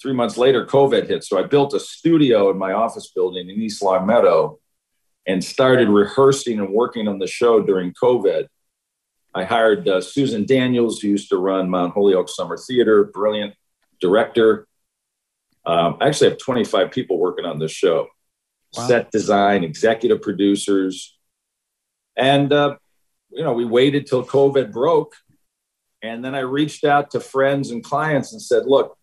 three 0.00 0.12
months 0.12 0.36
later, 0.36 0.64
COVID 0.64 1.08
hit. 1.08 1.24
So 1.24 1.36
I 1.36 1.42
built 1.42 1.74
a 1.74 1.80
studio 1.80 2.48
in 2.48 2.58
my 2.58 2.72
office 2.72 3.10
building 3.12 3.50
in 3.50 3.60
East 3.60 3.82
Longmeadow 3.82 4.60
and 5.26 5.42
started 5.42 5.88
rehearsing 5.88 6.60
and 6.60 6.72
working 6.72 7.08
on 7.08 7.18
the 7.18 7.26
show 7.26 7.60
during 7.60 7.92
COVID. 8.00 8.46
I 9.34 9.42
hired 9.42 9.88
uh, 9.88 10.00
Susan 10.00 10.46
Daniels, 10.46 11.00
who 11.00 11.08
used 11.08 11.28
to 11.30 11.38
run 11.38 11.70
Mount 11.70 11.92
Holyoke 11.92 12.28
Summer 12.28 12.56
Theater, 12.56 13.02
brilliant 13.02 13.54
director. 14.00 14.68
Um, 15.66 15.96
I 16.00 16.06
actually 16.06 16.30
have 16.30 16.38
25 16.38 16.92
people 16.92 17.18
working 17.18 17.46
on 17.46 17.58
this 17.58 17.72
show 17.72 18.06
wow. 18.76 18.86
set 18.86 19.10
design, 19.10 19.64
executive 19.64 20.22
producers. 20.22 21.16
And, 22.16 22.52
uh, 22.52 22.76
you 23.30 23.42
know, 23.42 23.52
we 23.52 23.64
waited 23.64 24.06
till 24.06 24.24
COVID 24.24 24.72
broke. 24.72 25.14
And 26.02 26.24
then 26.24 26.34
I 26.34 26.40
reached 26.40 26.84
out 26.84 27.10
to 27.12 27.20
friends 27.20 27.70
and 27.70 27.84
clients 27.84 28.32
and 28.32 28.40
said, 28.40 28.66
look, 28.66 28.96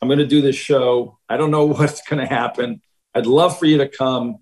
I'm 0.00 0.08
going 0.08 0.18
to 0.18 0.26
do 0.26 0.42
this 0.42 0.56
show. 0.56 1.18
I 1.28 1.36
don't 1.36 1.50
know 1.50 1.66
what's 1.66 2.06
going 2.08 2.20
to 2.20 2.32
happen. 2.32 2.80
I'd 3.14 3.26
love 3.26 3.58
for 3.58 3.66
you 3.66 3.78
to 3.78 3.88
come 3.88 4.38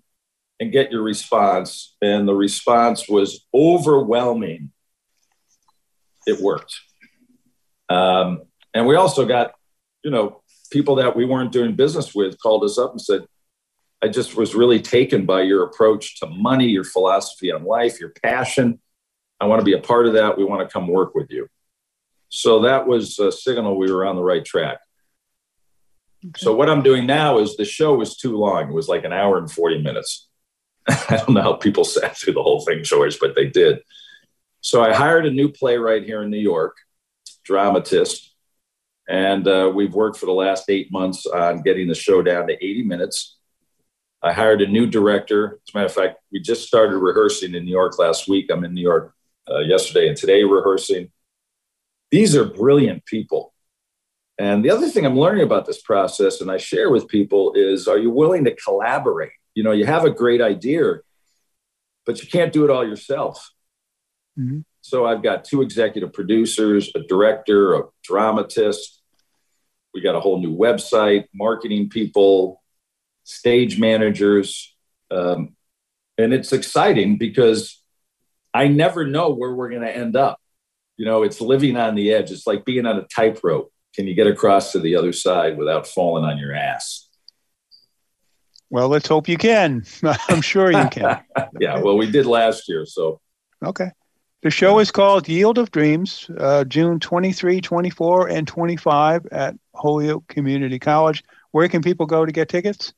and 0.59 0.71
get 0.71 0.91
your 0.91 1.03
response. 1.03 1.95
And 2.01 2.27
the 2.27 2.35
response 2.35 3.07
was 3.09 3.45
overwhelming. 3.53 4.71
It 6.25 6.41
worked. 6.41 6.75
Um, 7.89 8.43
and 8.73 8.87
we 8.87 8.95
also 8.95 9.25
got, 9.25 9.53
you 10.03 10.11
know, 10.11 10.41
people 10.71 10.95
that 10.95 11.15
we 11.15 11.25
weren't 11.25 11.51
doing 11.51 11.75
business 11.75 12.15
with 12.15 12.39
called 12.41 12.63
us 12.63 12.77
up 12.77 12.91
and 12.91 13.01
said, 13.01 13.25
I 14.05 14.07
just 14.07 14.35
was 14.35 14.53
really 14.53 14.79
taken 14.79 15.25
by 15.25 15.41
your 15.41 15.63
approach 15.63 16.19
to 16.19 16.27
money, 16.27 16.67
your 16.67 16.83
philosophy 16.83 17.51
on 17.51 17.63
life, 17.63 17.99
your 17.99 18.11
passion. 18.11 18.79
I 19.41 19.45
want 19.45 19.61
to 19.61 19.65
be 19.65 19.73
a 19.73 19.79
part 19.79 20.05
of 20.05 20.13
that. 20.13 20.37
We 20.37 20.43
want 20.43 20.61
to 20.61 20.71
come 20.71 20.87
work 20.87 21.15
with 21.15 21.31
you. 21.31 21.47
So 22.29 22.61
that 22.61 22.85
was 22.85 23.17
a 23.17 23.31
signal 23.31 23.79
we 23.79 23.91
were 23.91 24.05
on 24.05 24.15
the 24.15 24.21
right 24.21 24.45
track. 24.45 24.77
So 26.37 26.55
what 26.55 26.69
I'm 26.69 26.83
doing 26.83 27.07
now 27.07 27.39
is 27.39 27.57
the 27.57 27.65
show 27.65 27.95
was 27.95 28.15
too 28.15 28.37
long. 28.37 28.69
It 28.69 28.73
was 28.73 28.87
like 28.87 29.05
an 29.05 29.11
hour 29.11 29.39
and 29.39 29.51
40 29.51 29.81
minutes. 29.81 30.27
I 30.87 31.17
don't 31.17 31.31
know 31.31 31.41
how 31.41 31.53
people 31.53 31.83
sat 31.83 32.15
through 32.15 32.33
the 32.33 32.43
whole 32.43 32.61
thing, 32.63 32.83
George, 32.83 33.17
but 33.19 33.33
they 33.33 33.47
did. 33.47 33.79
So 34.61 34.83
I 34.83 34.93
hired 34.93 35.25
a 35.25 35.31
new 35.31 35.49
playwright 35.49 36.03
here 36.03 36.21
in 36.21 36.29
New 36.29 36.37
York, 36.37 36.77
dramatist, 37.43 38.35
and 39.09 39.47
uh, 39.47 39.71
we've 39.73 39.95
worked 39.95 40.17
for 40.17 40.27
the 40.27 40.31
last 40.31 40.69
eight 40.69 40.91
months 40.91 41.25
on 41.25 41.63
getting 41.63 41.87
the 41.87 41.95
show 41.95 42.21
down 42.21 42.45
to 42.49 42.53
80 42.53 42.83
minutes. 42.83 43.34
I 44.25 44.33
hired 44.33 44.61
a 44.63 44.67
new 44.67 44.87
director. 44.87 45.59
As 45.67 45.73
a 45.73 45.77
matter 45.77 45.85
of 45.85 45.93
fact, 45.93 46.17
we 46.31 46.39
just 46.39 46.67
started 46.67 46.97
rehearsing 46.97 47.53
in 47.53 47.63
New 47.63 47.71
York 47.71 47.99
last 47.99 48.27
week. 48.27 48.49
I'm 48.51 48.63
in 48.65 48.73
New 48.73 48.81
York 48.81 49.13
uh, 49.47 49.59
yesterday 49.59 50.07
and 50.07 50.17
today 50.17 50.43
rehearsing. 50.43 51.11
These 52.09 52.35
are 52.35 52.43
brilliant 52.45 53.05
people 53.05 53.53
And 54.37 54.65
the 54.65 54.69
other 54.69 54.89
thing 54.89 55.05
I'm 55.05 55.17
learning 55.17 55.43
about 55.43 55.65
this 55.65 55.81
process 55.81 56.41
and 56.41 56.51
I 56.51 56.57
share 56.57 56.89
with 56.89 57.07
people 57.07 57.53
is 57.55 57.87
are 57.87 57.97
you 57.97 58.09
willing 58.09 58.43
to 58.45 58.55
collaborate? 58.55 59.31
You 59.53 59.63
know, 59.63 59.71
you 59.71 59.85
have 59.85 60.03
a 60.03 60.09
great 60.09 60.41
idea, 60.41 60.95
but 62.05 62.21
you 62.21 62.27
can't 62.27 62.51
do 62.51 62.65
it 62.65 62.69
all 62.69 62.85
yourself. 62.85 63.51
Mm-hmm. 64.37 64.61
So 64.81 65.05
I've 65.05 65.23
got 65.23 65.45
two 65.45 65.61
executive 65.61 66.13
producers, 66.13 66.91
a 66.95 66.99
director, 66.99 67.75
a 67.75 67.83
dramatist. 68.03 69.01
We 69.93 70.01
got 70.01 70.15
a 70.15 70.19
whole 70.19 70.39
new 70.39 70.55
website, 70.55 71.25
marketing 71.33 71.89
people, 71.89 72.61
stage 73.25 73.77
managers. 73.77 74.73
Um, 75.11 75.55
and 76.17 76.33
it's 76.33 76.53
exciting 76.53 77.17
because 77.17 77.81
I 78.53 78.69
never 78.69 79.05
know 79.05 79.33
where 79.33 79.53
we're 79.53 79.69
going 79.69 79.81
to 79.81 79.95
end 79.95 80.15
up. 80.15 80.39
You 80.95 81.05
know, 81.05 81.23
it's 81.23 81.41
living 81.41 81.75
on 81.75 81.95
the 81.95 82.13
edge. 82.13 82.31
It's 82.31 82.47
like 82.47 82.63
being 82.63 82.85
on 82.85 82.97
a 82.97 83.05
tightrope 83.13 83.71
can 83.95 84.07
you 84.07 84.13
get 84.13 84.27
across 84.27 84.73
to 84.73 84.79
the 84.79 84.95
other 84.95 85.13
side 85.13 85.57
without 85.57 85.87
falling 85.87 86.25
on 86.25 86.37
your 86.37 86.53
ass? 86.53 87.07
Well, 88.69 88.89
let's 88.89 89.07
hope 89.07 89.29
you 89.29 89.37
can. 89.37 89.85
I'm 90.29 90.41
sure 90.41 90.71
you 90.71 90.87
can. 90.89 91.21
yeah, 91.59 91.79
well, 91.79 91.97
we 91.97 92.11
did 92.11 92.25
last 92.25 92.67
year, 92.67 92.85
so. 92.85 93.21
Okay. 93.63 93.89
The 94.43 94.51
show 94.51 94.79
is 94.79 94.91
called 94.91 95.27
Yield 95.27 95.57
of 95.57 95.71
Dreams, 95.71 96.29
uh, 96.37 96.65
June 96.65 96.99
23, 96.99 97.61
24, 97.61 98.27
and 98.27 98.47
25 98.47 99.27
at 99.31 99.55
Holyoke 99.73 100.27
Community 100.27 100.77
College. 100.77 101.23
Where 101.51 101.67
can 101.67 101.81
people 101.81 102.05
go 102.05 102.25
to 102.25 102.31
get 102.31 102.49
tickets? 102.49 102.93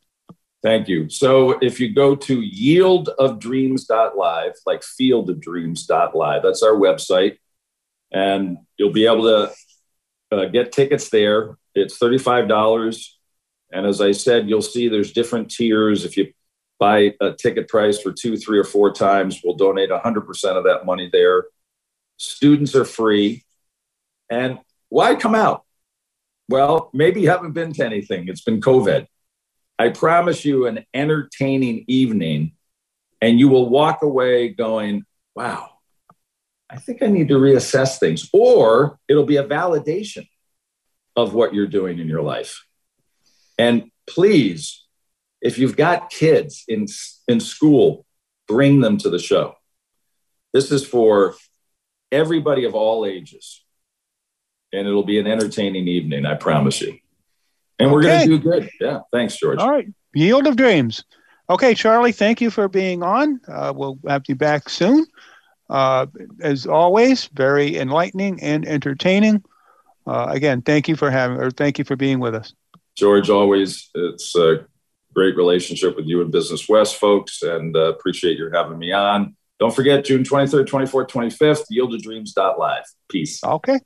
Thank 0.64 0.88
you. 0.88 1.08
So 1.10 1.60
if 1.60 1.80
you 1.80 1.94
go 1.94 2.16
to 2.16 2.42
yieldofdreams.live, 2.42 4.54
like 4.66 4.82
fieldofdreams.live, 4.82 6.44
that's 6.44 6.64
our 6.64 6.74
website, 6.74 7.38
and 8.12 8.58
you'll 8.78 8.92
be 8.92 9.06
able 9.06 9.24
to 9.24 9.54
uh, 10.32 10.46
get 10.46 10.72
tickets 10.72 11.10
there. 11.10 11.58
It's 11.76 12.00
$35. 12.00 13.08
And 13.72 13.86
as 13.86 14.02
I 14.02 14.14
said, 14.14 14.50
you'll 14.50 14.62
see 14.62 14.88
there's 14.88 15.14
different 15.14 15.52
tiers. 15.52 16.06
If 16.06 16.18
you 16.18 16.34
buy 16.80 17.14
a 17.22 17.34
ticket 17.34 17.68
price 17.68 18.02
for 18.02 18.12
two, 18.12 18.38
three, 18.38 18.58
or 18.58 18.64
four 18.64 18.94
times, 18.94 19.42
we'll 19.44 19.56
donate 19.56 19.90
100% 19.90 20.58
of 20.58 20.64
that 20.64 20.86
money 20.86 21.10
there. 21.12 21.46
Students 22.18 22.76
are 22.76 22.86
free. 22.86 23.44
And 24.30 24.60
why 24.90 25.16
come 25.16 25.36
out? 25.36 25.64
Well, 26.50 26.90
maybe 26.94 27.22
you 27.22 27.30
haven't 27.30 27.52
been 27.52 27.74
to 27.74 27.86
anything, 27.86 28.28
it's 28.28 28.42
been 28.42 28.62
COVID. 28.62 29.08
I 29.80 29.90
promise 29.90 30.44
you 30.44 30.66
an 30.66 30.86
entertaining 30.94 31.86
evening, 31.88 32.54
and 33.22 33.40
you 33.40 33.50
will 33.50 33.70
walk 33.70 34.02
away 34.02 34.50
going, 34.50 35.04
wow, 35.36 35.70
I 36.70 36.78
think 36.78 37.02
I 37.02 37.08
need 37.08 37.30
to 37.30 37.36
reassess 37.36 38.00
things, 38.00 38.30
or 38.34 39.00
it'll 39.08 39.26
be 39.26 39.38
a 39.38 39.44
validation 39.44 40.28
of 41.16 41.34
what 41.34 41.54
you're 41.54 41.68
doing 41.68 42.00
in 42.00 42.08
your 42.08 42.22
life. 42.22 42.66
And 43.58 43.92
please, 44.08 44.86
if 45.42 45.58
you've 45.58 45.78
got 45.78 46.10
kids 46.10 46.64
in, 46.68 46.88
in 47.28 47.40
school, 47.40 48.06
bring 48.48 48.82
them 48.82 48.98
to 48.98 49.10
the 49.10 49.20
show. 49.20 49.56
This 50.54 50.72
is 50.72 50.86
for 50.86 51.36
everybody 52.12 52.66
of 52.66 52.74
all 52.76 53.06
ages. 53.06 53.64
And 54.74 54.88
it'll 54.88 55.04
be 55.04 55.20
an 55.20 55.28
entertaining 55.28 55.88
evening, 55.88 56.26
I 56.26 56.36
promise 56.36 56.82
you. 56.82 56.98
And 57.80 57.92
we're 57.92 58.02
going 58.02 58.28
to 58.28 58.38
do 58.38 58.40
good. 58.40 58.70
Yeah. 58.80 59.02
Thanks, 59.12 59.38
George. 59.38 59.60
All 59.60 59.70
right. 59.70 59.88
Yield 60.14 60.48
of 60.48 60.56
Dreams. 60.56 61.04
Okay, 61.50 61.74
Charlie, 61.74 62.12
thank 62.12 62.42
you 62.42 62.50
for 62.50 62.68
being 62.68 63.04
on. 63.04 63.40
Uh, 63.48 63.72
we'll 63.76 64.00
have 64.08 64.24
you 64.28 64.36
back 64.36 64.68
soon. 64.68 65.06
Uh, 65.70 66.08
as 66.42 66.66
always, 66.66 67.28
very 67.28 67.78
enlightening 67.78 68.42
and 68.42 68.68
entertaining. 68.68 69.44
Uh, 70.06 70.28
again, 70.30 70.62
thank 70.62 70.88
you 70.88 70.96
for 70.96 71.10
having, 71.12 71.38
or 71.38 71.52
thank 71.52 71.78
you 71.78 71.86
for 71.86 71.96
being 71.96 72.20
with 72.20 72.36
us. 72.36 72.54
George, 72.96 73.30
always, 73.30 73.90
it's 73.94 74.36
a 74.36 74.66
great 75.14 75.36
relationship 75.36 75.96
with 75.96 76.06
you 76.06 76.22
and 76.22 76.32
Business 76.32 76.68
West 76.68 76.96
folks, 76.98 77.42
and 77.44 77.76
uh, 77.76 77.94
appreciate 77.94 78.38
your 78.38 78.54
having 78.54 78.78
me 78.78 78.92
on. 78.92 79.36
Don't 79.60 79.76
forget, 79.76 80.06
June 80.06 80.24
23rd, 80.24 80.66
24th, 80.68 81.10
25th, 81.10 81.64
yieldofdreams.live. 81.72 82.84
Peace. 83.10 83.44
Okay. 83.44 83.80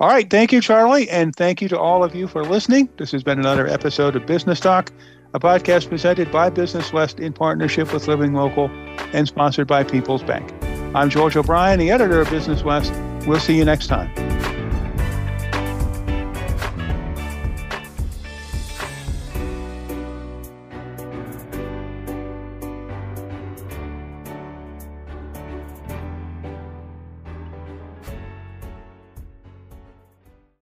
All 0.00 0.08
right. 0.08 0.30
Thank 0.30 0.52
you, 0.52 0.60
Charlie. 0.60 1.10
And 1.10 1.34
thank 1.34 1.60
you 1.60 1.68
to 1.68 1.78
all 1.78 2.04
of 2.04 2.14
you 2.14 2.28
for 2.28 2.44
listening. 2.44 2.88
This 2.98 3.10
has 3.12 3.22
been 3.24 3.38
another 3.38 3.66
episode 3.66 4.14
of 4.14 4.26
Business 4.26 4.60
Talk, 4.60 4.92
a 5.34 5.40
podcast 5.40 5.88
presented 5.88 6.30
by 6.30 6.50
Business 6.50 6.92
West 6.92 7.18
in 7.18 7.32
partnership 7.32 7.92
with 7.92 8.06
Living 8.06 8.32
Local 8.32 8.70
and 9.12 9.26
sponsored 9.26 9.66
by 9.66 9.82
People's 9.82 10.22
Bank. 10.22 10.52
I'm 10.94 11.10
George 11.10 11.36
O'Brien, 11.36 11.80
the 11.80 11.90
editor 11.90 12.20
of 12.20 12.30
Business 12.30 12.62
West. 12.62 12.92
We'll 13.26 13.40
see 13.40 13.56
you 13.56 13.64
next 13.64 13.88
time. 13.88 14.08